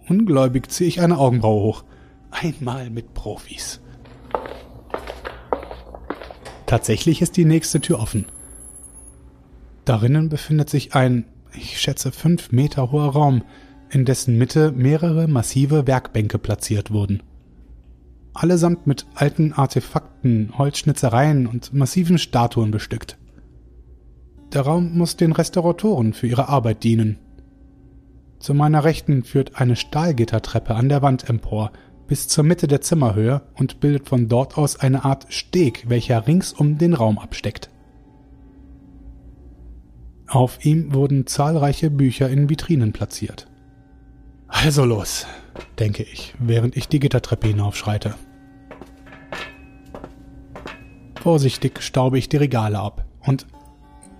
Ungläubig 0.08 0.72
ziehe 0.72 0.88
ich 0.88 1.02
eine 1.02 1.18
Augenbraue 1.18 1.62
hoch. 1.62 1.84
Einmal 2.32 2.90
mit 2.90 3.14
Profis. 3.14 3.82
Tatsächlich 6.66 7.22
ist 7.22 7.38
die 7.38 7.46
nächste 7.46 7.82
Tür 7.82 8.00
offen. 8.00 8.26
Darinnen 9.86 10.30
befindet 10.30 10.70
sich 10.70 10.96
ein, 10.96 11.26
ich 11.54 11.82
schätze, 11.82 12.12
fünf 12.12 12.52
Meter 12.52 12.92
hoher 12.92 13.12
Raum, 13.12 13.44
in 13.90 14.06
dessen 14.06 14.38
Mitte 14.38 14.72
mehrere 14.72 15.28
massive 15.28 15.86
Werkbänke 15.86 16.40
platziert 16.40 16.92
wurden. 16.92 17.24
Allesamt 18.34 18.88
mit 18.88 19.06
alten 19.13 19.54
Artefakten, 19.54 20.54
Holzschnitzereien 20.58 21.48
und 21.48 21.74
massiven 21.74 22.17
Statuen 22.17 22.72
bestückt. 22.72 23.17
Der 24.54 24.62
Raum 24.62 24.98
muss 24.98 25.17
den 25.17 25.32
Restauratoren 25.32 26.13
für 26.13 26.28
ihre 26.28 26.50
Arbeit 26.50 26.84
dienen. 26.84 27.20
Zu 28.39 28.54
meiner 28.54 28.84
Rechten 28.84 29.24
führt 29.24 29.60
eine 29.60 29.76
Stahlgittertreppe 29.76 30.76
an 30.76 30.89
der 30.89 31.02
Wand 31.02 31.30
empor, 31.30 31.72
bis 32.08 32.28
zur 32.28 32.44
Mitte 32.44 32.67
der 32.67 32.82
Zimmerhöhe 32.82 33.41
und 33.54 33.80
bildet 33.80 34.10
von 34.10 34.28
dort 34.28 34.58
aus 34.58 34.78
eine 34.78 35.06
Art 35.06 35.28
Steg, 35.30 35.89
welcher 35.89 36.28
ringsum 36.28 36.78
den 36.78 36.94
Raum 36.94 37.20
absteckt. 37.20 37.70
Auf 40.28 40.65
ihm 40.65 40.94
wurden 40.94 41.28
zahlreiche 41.28 41.89
Bücher 41.89 42.30
in 42.30 42.50
Vitrinen 42.50 42.94
platziert. 42.94 43.48
Also 44.48 44.86
los, 44.86 45.26
denke 45.80 46.04
ich, 46.04 46.34
während 46.40 46.78
ich 46.78 46.88
die 46.88 47.00
Gittertreppe 47.00 47.48
hinaufschreite. 47.48 48.16
Vorsichtig 51.22 51.82
staube 51.82 52.18
ich 52.18 52.30
die 52.30 52.38
Regale 52.38 52.80
ab 52.80 53.06
und 53.26 53.46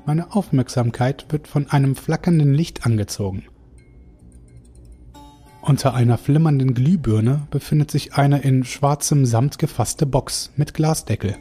meine 0.06 0.36
Aufmerksamkeit 0.36 1.26
wird 1.30 1.48
von 1.48 1.70
einem 1.70 1.96
flackernden 1.96 2.54
Licht 2.54 2.86
angezogen. 2.86 3.44
Unter 5.62 5.94
einer 5.94 6.17
flimmernden 6.17 6.74
Glühbirne 6.74 7.48
befindet 7.52 7.91
sich 7.91 8.15
eine 8.15 8.39
in 8.41 8.63
schwarzem 8.63 9.26
Samt 9.26 9.60
gefasste 9.60 10.08
Box 10.08 10.52
mit 10.56 10.74
Glasdeckel. 10.74 11.38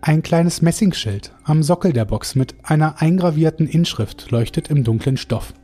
Ein 0.00 0.22
kleines 0.22 0.62
Messingschild 0.62 1.34
am 1.42 1.64
Sockel 1.64 1.92
der 1.92 2.04
Box 2.04 2.36
mit 2.36 2.54
einer 2.62 3.02
eingravierten 3.02 3.66
Inschrift 3.66 4.30
leuchtet 4.30 4.68
im 4.68 4.84
dunklen 4.84 5.16
Stoff. 5.16 5.54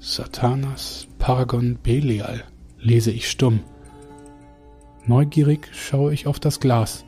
Satanas 0.00 1.06
Paragon 1.26 1.76
Belial, 1.82 2.44
lese 2.78 3.10
ich 3.10 3.28
stumm. 3.28 3.64
Neugierig 5.06 5.68
schaue 5.72 6.14
ich 6.14 6.28
auf 6.28 6.38
das 6.38 6.60
Glas. 6.60 7.04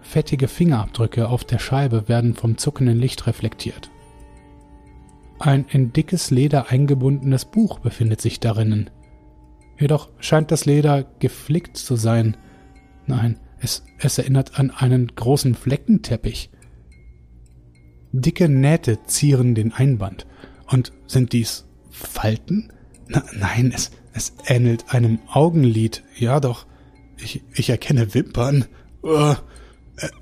Fettige 0.00 0.48
Fingerabdrücke 0.48 1.28
auf 1.28 1.44
der 1.44 1.60
Scheibe 1.60 2.08
werden 2.08 2.34
vom 2.34 2.58
zuckenden 2.58 2.98
Licht 2.98 3.28
reflektiert. 3.28 3.92
Ein 5.38 5.66
in 5.70 5.92
dickes 5.92 6.32
Leder 6.32 6.70
eingebundenes 6.70 7.44
Buch 7.44 7.78
befindet 7.78 8.20
sich 8.20 8.40
darinnen. 8.40 8.90
Jedoch 9.78 10.08
scheint 10.18 10.50
das 10.50 10.64
Leder 10.64 11.04
geflickt 11.20 11.76
zu 11.76 11.94
sein. 11.94 12.36
Nein, 13.06 13.38
es, 13.60 13.84
es 14.00 14.18
erinnert 14.18 14.58
an 14.58 14.72
einen 14.72 15.06
großen 15.14 15.54
Fleckenteppich. 15.54 16.50
Dicke 18.10 18.48
Nähte 18.48 18.98
zieren 19.04 19.54
den 19.54 19.72
Einband. 19.72 20.26
Und 20.66 20.92
sind 21.06 21.32
dies 21.32 21.68
Falten? 21.88 22.72
Na, 23.12 23.22
nein, 23.32 23.72
es, 23.74 23.90
es 24.12 24.32
ähnelt 24.46 24.92
einem 24.94 25.18
Augenlid. 25.28 26.02
Ja 26.16 26.40
doch, 26.40 26.66
ich, 27.18 27.42
ich 27.54 27.70
erkenne 27.70 28.14
Wimpern. 28.14 28.66
Uh, 29.02 29.34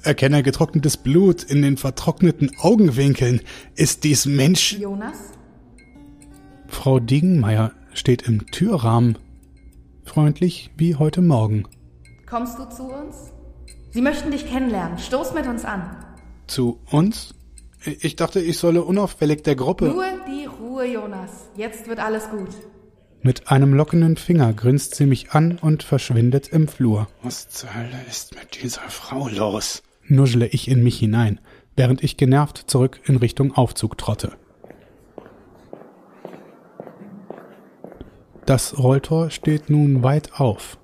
Erkenne 0.03 0.43
getrocknetes 0.43 0.97
Blut 0.97 1.45
in 1.45 1.63
den 1.63 1.77
vertrockneten 1.77 2.51
Augenwinkeln. 2.59 3.41
Ist 3.77 4.05
dies 4.05 4.27
Mensch? 4.27 4.73
Jonas? 4.79 5.33
Frau 6.67 6.99
Diegenmeier 6.99 7.73
steht 7.95 8.23
im 8.23 8.47
Türrahmen. 8.51 9.17
Freundlich 10.05 10.71
wie 10.77 10.97
heute 10.97 11.23
Morgen. 11.23 11.65
Kommst 12.29 12.59
du 12.59 12.69
zu 12.69 12.83
uns? 12.83 13.33
Sie 13.91 14.03
möchten 14.03 14.33
dich 14.33 14.47
kennenlernen. 14.47 14.99
Stoß 14.99 15.35
mit 15.35 15.47
uns 15.47 15.65
an. 15.65 15.97
Zu 16.47 16.81
uns? 16.91 17.35
Ich 17.85 18.17
dachte, 18.17 18.41
ich 18.41 18.59
solle 18.59 18.83
unauffällig 18.83 19.43
der 19.43 19.55
Gruppe. 19.55 19.87
Nur 19.87 20.05
die 20.27 20.47
Ruhe, 20.47 20.85
Jonas. 20.85 21.31
Jetzt 21.57 21.89
wird 21.89 22.01
alles 22.01 22.29
gut. 22.29 22.51
Mit 23.23 23.51
einem 23.51 23.75
lockenden 23.75 24.17
Finger 24.17 24.55
grinst 24.55 24.95
sie 24.95 25.05
mich 25.05 25.33
an 25.33 25.59
und 25.59 25.83
verschwindet 25.83 26.49
im 26.49 26.69
Flur. 26.69 27.07
Was 27.23 27.51
zur 27.51 27.75
Hölle 27.75 28.01
ist 28.09 28.35
mit 28.35 28.63
dieser 28.63 28.89
Frau 28.89 29.29
los? 29.29 29.83
nuschle 30.07 30.47
ich 30.47 30.69
in 30.69 30.83
mich 30.83 30.99
hinein, 30.99 31.39
während 31.77 32.03
ich 32.03 32.17
genervt 32.17 32.65
zurück 32.67 33.01
in 33.05 33.17
Richtung 33.17 33.55
Aufzug 33.55 33.97
trotte. 33.99 34.33
Das 38.47 38.79
Rolltor 38.79 39.31
steht 39.31 39.71
nun 39.71 40.03
weit 40.03 40.41
auf. 40.41 40.79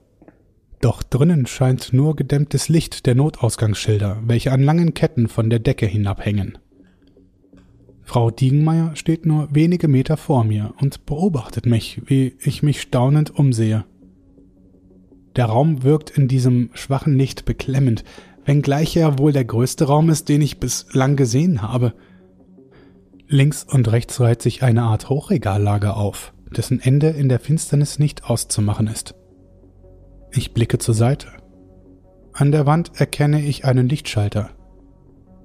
Doch 0.81 1.03
drinnen 1.03 1.47
scheint 1.47 1.93
nur 1.93 2.15
gedämmtes 2.15 2.69
Licht 2.69 3.07
der 3.07 3.15
Notausgangsschilder, 3.15 4.23
welche 4.25 4.53
an 4.53 4.63
langen 4.63 4.95
Ketten 4.95 5.27
von 5.27 5.51
der 5.51 5.59
Decke 5.59 5.87
hinabhängen. 5.87 6.59
Frau 8.07 8.31
Diegenmeier 8.31 8.95
steht 8.95 9.27
nur 9.27 9.49
wenige 9.53 9.89
Meter 9.89 10.17
vor 10.17 10.45
mir 10.45 10.73
und 10.81 11.07
beobachtet 11.07 11.67
mich, 11.67 12.01
wie 12.07 12.37
ich 12.39 12.63
mich 12.63 12.81
staunend 12.81 13.37
umsehe. 13.37 13.85
Der 15.35 15.47
Raum 15.47 15.83
wirkt 15.83 16.11
in 16.11 16.29
diesem 16.29 16.71
schwachen 16.73 17.19
Licht 17.19 17.45
beklemmend, 17.45 18.05
wenngleich 18.45 18.97
er 18.97 19.19
wohl 19.19 19.33
der 19.33 19.45
größte 19.45 19.87
Raum 19.87 20.09
ist, 20.09 20.29
den 20.29 20.41
ich 20.41 20.61
bislang 20.61 21.17
gesehen 21.17 21.63
habe. 21.63 21.95
Links 23.27 23.65
und 23.65 23.91
rechts 23.91 24.21
reiht 24.21 24.41
sich 24.41 24.63
eine 24.63 24.85
Art 24.85 25.11
Hochregallager 25.11 25.97
auf, 25.97 26.33
dessen 26.57 26.81
Ende 26.81 27.09
in 27.09 27.29
der 27.29 27.41
Finsternis 27.41 27.99
nicht 27.99 28.31
auszumachen 28.31 28.87
ist. 28.87 29.17
Ich 30.31 30.55
blicke 30.55 30.79
zur 30.79 30.95
Seite. 30.95 31.27
An 32.33 32.53
der 32.53 32.67
Wand 32.67 32.93
erkenne 32.95 33.45
ich 33.45 33.65
einen 33.65 33.89
Lichtschalter. 33.89 34.51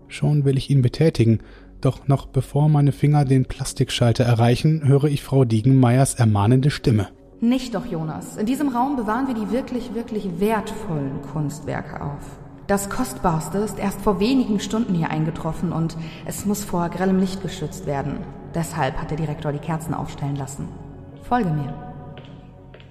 Schon 0.07 0.45
will 0.45 0.57
ich 0.57 0.69
ihn 0.69 0.83
betätigen, 0.83 1.39
doch 1.85 2.07
noch 2.07 2.25
bevor 2.27 2.69
meine 2.69 2.91
Finger 2.91 3.25
den 3.25 3.45
Plastikschalter 3.45 4.23
erreichen, 4.23 4.87
höre 4.87 5.05
ich 5.05 5.23
Frau 5.23 5.45
Diegenmeiers 5.45 6.15
ermahnende 6.15 6.71
Stimme. 6.71 7.09
Nicht 7.39 7.73
doch, 7.73 7.85
Jonas. 7.85 8.37
In 8.37 8.45
diesem 8.45 8.69
Raum 8.69 8.95
bewahren 8.95 9.27
wir 9.27 9.33
die 9.33 9.51
wirklich, 9.51 9.95
wirklich 9.95 10.39
wertvollen 10.39 11.21
Kunstwerke 11.33 12.01
auf. 12.01 12.39
Das 12.67 12.89
Kostbarste 12.89 13.57
ist 13.57 13.79
erst 13.79 13.99
vor 14.01 14.19
wenigen 14.19 14.59
Stunden 14.59 14.93
hier 14.93 15.09
eingetroffen 15.09 15.73
und 15.73 15.97
es 16.25 16.45
muss 16.45 16.63
vor 16.63 16.87
grellem 16.89 17.19
Licht 17.19 17.41
geschützt 17.41 17.85
werden. 17.85 18.19
Deshalb 18.53 18.95
hat 18.97 19.09
der 19.09 19.17
Direktor 19.17 19.51
die 19.51 19.59
Kerzen 19.59 19.93
aufstellen 19.93 20.35
lassen. 20.35 20.67
Folge 21.23 21.49
mir. 21.49 21.73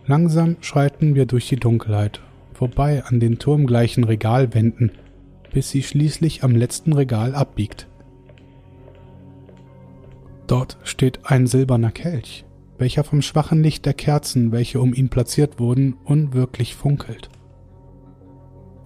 Langsam 0.07 0.57
schreiten 0.61 1.14
wir 1.14 1.26
durch 1.26 1.48
die 1.48 1.57
Dunkelheit, 1.57 2.20
vorbei 2.53 3.05
an 3.07 3.20
den 3.20 3.38
turmgleichen 3.38 4.03
Regalwänden, 4.03 4.92
bis 5.53 5.70
sie 5.70 5.83
schließlich 5.83 6.42
am 6.42 6.57
letzten 6.57 6.92
Regal 6.92 7.35
abbiegt. 7.35 7.87
Dort 10.51 10.79
steht 10.83 11.21
ein 11.27 11.47
silberner 11.47 11.93
Kelch, 11.93 12.45
welcher 12.77 13.05
vom 13.05 13.23
schwachen 13.23 13.63
Licht 13.63 13.87
der 13.87 13.95
Kerzen, 13.95 14.51
welche 14.51 14.81
um 14.81 14.93
ihn 14.93 15.09
platziert 15.09 15.61
wurden, 15.61 15.95
unwirklich 16.05 16.75
funkelt. 16.75 17.29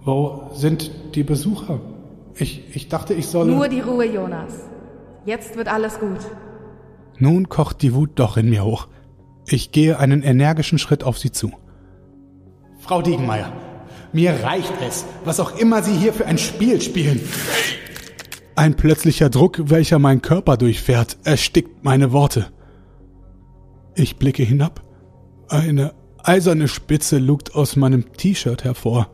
Wo 0.03 0.51
sind 0.53 0.91
die 1.15 1.23
Besucher? 1.23 1.81
Ich, 2.35 2.75
ich 2.75 2.87
dachte, 2.87 3.15
ich 3.15 3.25
solle. 3.25 3.51
Nur 3.51 3.67
die 3.67 3.79
Ruhe, 3.79 4.05
Jonas. 4.05 4.53
Jetzt 5.25 5.57
wird 5.57 5.67
alles 5.67 5.99
gut. 5.99 6.19
Nun 7.17 7.49
kocht 7.49 7.81
die 7.81 7.95
Wut 7.95 8.11
doch 8.13 8.37
in 8.37 8.51
mir 8.51 8.63
hoch. 8.63 8.87
Ich 9.47 9.71
gehe 9.71 9.97
einen 9.97 10.21
energischen 10.21 10.77
Schritt 10.77 11.03
auf 11.03 11.17
sie 11.17 11.31
zu. 11.31 11.51
Frau 12.77 13.01
Diegenmeier, 13.01 13.51
Mir 14.13 14.43
reicht 14.43 14.73
es, 14.87 15.03
was 15.23 15.39
auch 15.39 15.57
immer 15.57 15.81
Sie 15.81 15.97
hier 15.97 16.13
für 16.13 16.27
ein 16.27 16.37
Spiel 16.37 16.79
spielen. 16.79 17.19
Ein 18.55 18.75
plötzlicher 18.75 19.29
Druck, 19.29 19.69
welcher 19.69 19.99
meinen 19.99 20.21
Körper 20.21 20.55
durchfährt, 20.55 21.17
erstickt 21.25 21.83
meine 21.83 22.13
Worte. 22.13 22.47
Ich 23.95 24.15
blicke 24.15 24.43
hinab. 24.43 24.81
Eine 25.49 25.93
eiserne 26.23 26.69
Spitze 26.69 27.17
lugt 27.17 27.53
aus 27.53 27.75
meinem 27.75 28.13
T-Shirt 28.13 28.63
hervor. 28.63 29.09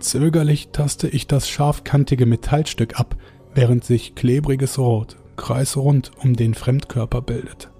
Zögerlich 0.00 0.70
taste 0.72 1.08
ich 1.08 1.28
das 1.28 1.48
scharfkantige 1.48 2.26
Metallstück 2.26 2.98
ab, 2.98 3.16
während 3.54 3.84
sich 3.84 4.14
klebriges 4.16 4.78
Rot 4.78 5.16
kreisrund 5.36 6.10
um 6.20 6.34
den 6.34 6.54
Fremdkörper 6.54 7.22
bildet. 7.22 7.70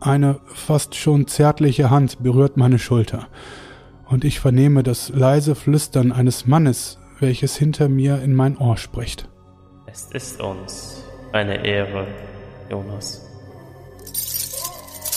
Eine 0.00 0.40
fast 0.46 0.94
schon 0.94 1.26
zärtliche 1.26 1.90
Hand 1.90 2.22
berührt 2.22 2.56
meine 2.56 2.78
Schulter, 2.78 3.28
und 4.08 4.24
ich 4.24 4.40
vernehme 4.40 4.82
das 4.82 5.10
leise 5.10 5.54
Flüstern 5.54 6.12
eines 6.12 6.46
Mannes, 6.46 6.98
welches 7.20 7.56
hinter 7.56 7.88
mir 7.88 8.22
in 8.22 8.34
mein 8.34 8.56
Ohr 8.56 8.76
spricht. 8.76 9.28
Es 9.96 10.08
ist 10.12 10.42
uns 10.42 11.02
eine 11.32 11.64
Ehre, 11.64 12.06
Jonas. 12.68 13.26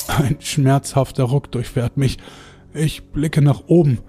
Ein 0.08 0.38
schmerzhafter 0.39 1.26
Ruck 1.26 1.52
durchfährt 1.52 1.98
mich. 1.98 2.18
Ich 2.74 3.12
blicke 3.12 3.42
nach 3.42 3.63
oben. 3.68 4.00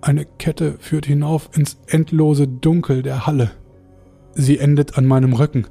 Eine 0.00 0.24
Kette 0.24 0.76
führt 0.80 1.06
hinauf 1.06 1.50
ins 1.54 1.78
endlose 1.86 2.48
Dunkel 2.48 3.02
der 3.02 3.28
Halle. 3.28 3.52
Sie 4.34 4.58
endet 4.58 4.98
an 4.98 5.06
meinem 5.06 5.34
Rücken, 5.34 5.68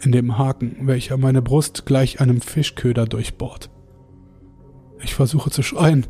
in 0.00 0.12
dem 0.12 0.38
Haken, 0.38 0.76
welcher 0.82 1.16
meine 1.16 1.42
Brust 1.42 1.84
gleich 1.84 2.20
einem 2.20 2.40
Fischköder 2.40 3.04
durchbohrt. 3.04 3.68
Ich 5.02 5.16
versuche 5.16 5.50
zu 5.50 5.64
schreien, 5.64 6.06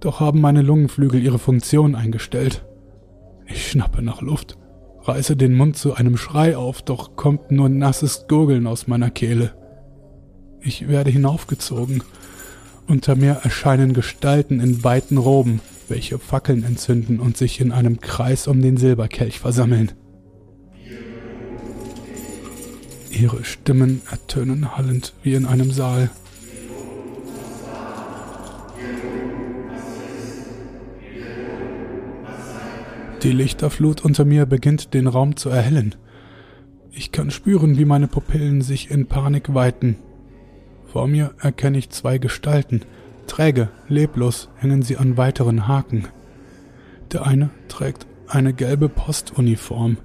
doch 0.00 0.18
haben 0.18 0.40
meine 0.40 0.62
Lungenflügel 0.62 1.22
ihre 1.22 1.38
Funktion 1.38 1.94
eingestellt. 1.94 2.66
Ich 3.46 3.70
schnappe 3.70 4.02
nach 4.02 4.20
Luft, 4.20 4.58
reiße 5.04 5.36
den 5.36 5.54
Mund 5.54 5.76
zu 5.76 5.94
einem 5.94 6.16
Schrei 6.16 6.56
auf, 6.56 6.82
doch 6.82 7.16
kommt 7.16 7.50
nur 7.50 7.68
nasses 7.68 8.26
Gurgeln 8.28 8.66
aus 8.66 8.86
meiner 8.86 9.10
Kehle. 9.10 9.54
Ich 10.60 10.88
werde 10.88 11.10
hinaufgezogen. 11.10 12.02
Unter 12.86 13.16
mir 13.16 13.40
erscheinen 13.42 13.92
Gestalten 13.92 14.60
in 14.60 14.84
weiten 14.84 15.16
Roben, 15.16 15.60
welche 15.88 16.18
Fackeln 16.18 16.64
entzünden 16.64 17.20
und 17.20 17.36
sich 17.36 17.60
in 17.60 17.72
einem 17.72 18.00
Kreis 18.00 18.46
um 18.46 18.60
den 18.60 18.76
Silberkelch 18.76 19.40
versammeln. 19.40 19.92
Ihre 23.10 23.44
Stimmen 23.44 24.02
ertönen 24.10 24.76
hallend 24.76 25.14
wie 25.22 25.34
in 25.34 25.46
einem 25.46 25.70
Saal. 25.70 26.10
Die 33.24 33.32
Lichterflut 33.32 34.04
unter 34.04 34.26
mir 34.26 34.44
beginnt 34.44 34.92
den 34.92 35.06
Raum 35.06 35.36
zu 35.36 35.48
erhellen. 35.48 35.94
Ich 36.90 37.10
kann 37.10 37.30
spüren, 37.30 37.78
wie 37.78 37.86
meine 37.86 38.06
Pupillen 38.06 38.60
sich 38.60 38.90
in 38.90 39.06
Panik 39.06 39.54
weiten. 39.54 39.96
Vor 40.84 41.08
mir 41.08 41.34
erkenne 41.40 41.78
ich 41.78 41.88
zwei 41.88 42.18
Gestalten. 42.18 42.82
Träge, 43.26 43.70
leblos 43.88 44.50
hängen 44.56 44.82
sie 44.82 44.98
an 44.98 45.16
weiteren 45.16 45.66
Haken. 45.66 46.06
Der 47.12 47.26
eine 47.26 47.48
trägt 47.68 48.06
eine 48.28 48.52
gelbe 48.52 48.90
Postuniform, 48.90 49.96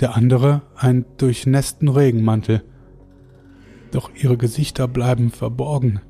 der 0.00 0.16
andere 0.16 0.62
einen 0.74 1.04
durchnässten 1.18 1.88
Regenmantel. 1.88 2.62
Doch 3.90 4.10
ihre 4.14 4.38
Gesichter 4.38 4.88
bleiben 4.88 5.30
verborgen. 5.30 6.00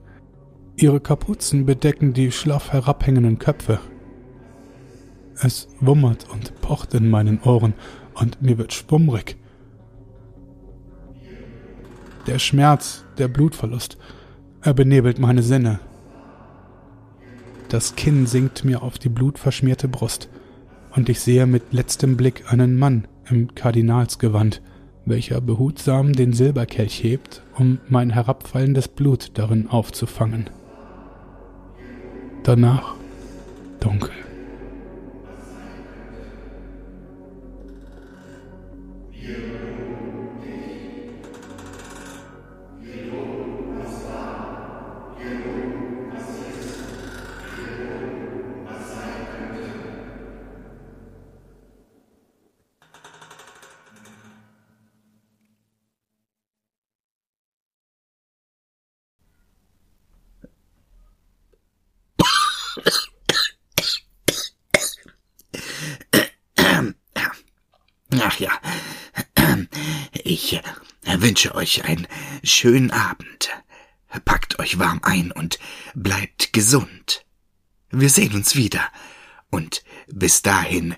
Ihre 0.76 1.00
Kapuzen 1.00 1.66
bedecken 1.66 2.12
die 2.12 2.30
schlaff 2.30 2.72
herabhängenden 2.72 3.40
Köpfe. 3.40 3.80
Es 5.40 5.68
wummert 5.81 6.29
und 6.31 6.61
pocht 6.61 6.94
in 6.94 7.11
meinen 7.11 7.40
Ohren 7.42 7.75
und 8.14 8.40
mir 8.42 8.59
wird 8.59 8.73
schwummrig. 8.73 9.37
Der 12.27 12.38
Schmerz, 12.38 13.05
der 13.18 13.29
Blutverlust, 13.29 13.99
er 14.62 14.73
benebelt 14.73 15.18
meine 15.18 15.42
Sinne. 15.42 15.81
Das 17.68 17.97
Kinn 17.97 18.27
sinkt 18.27 18.64
mir 18.64 18.83
auf 18.83 18.99
die 18.99 19.09
blutverschmierte 19.09 19.88
Brust, 19.88 20.29
und 20.94 21.09
ich 21.09 21.20
sehe 21.20 21.47
mit 21.47 21.73
letztem 21.73 22.16
Blick 22.16 22.51
einen 22.53 22.79
Mann 22.79 23.09
im 23.29 23.55
Kardinalsgewand, 23.55 24.62
welcher 25.05 25.40
behutsam 25.40 26.12
den 26.12 26.33
Silberkelch 26.33 27.03
hebt, 27.03 27.42
um 27.57 27.79
mein 27.88 28.11
herabfallendes 28.11 28.88
Blut 28.88 29.33
darin 29.35 29.68
aufzufangen. 29.68 30.49
Danach 32.42 32.94
dunkel. 33.81 34.23
Wünsche 71.44 71.57
euch 71.57 71.85
einen 71.85 72.07
schönen 72.42 72.90
Abend. 72.90 73.50
Packt 74.24 74.59
euch 74.61 74.78
warm 74.78 75.00
ein 75.02 75.30
und 75.30 75.59
bleibt 75.94 76.54
gesund. 76.54 77.26
Wir 77.90 78.09
sehen 78.09 78.35
uns 78.35 78.57
wieder. 78.57 78.80
Und 79.50 79.85
bis 80.07 80.40
dahin 80.40 80.94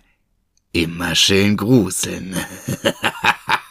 immer 0.70 1.16
schön 1.16 1.56
gruseln. 1.56 2.36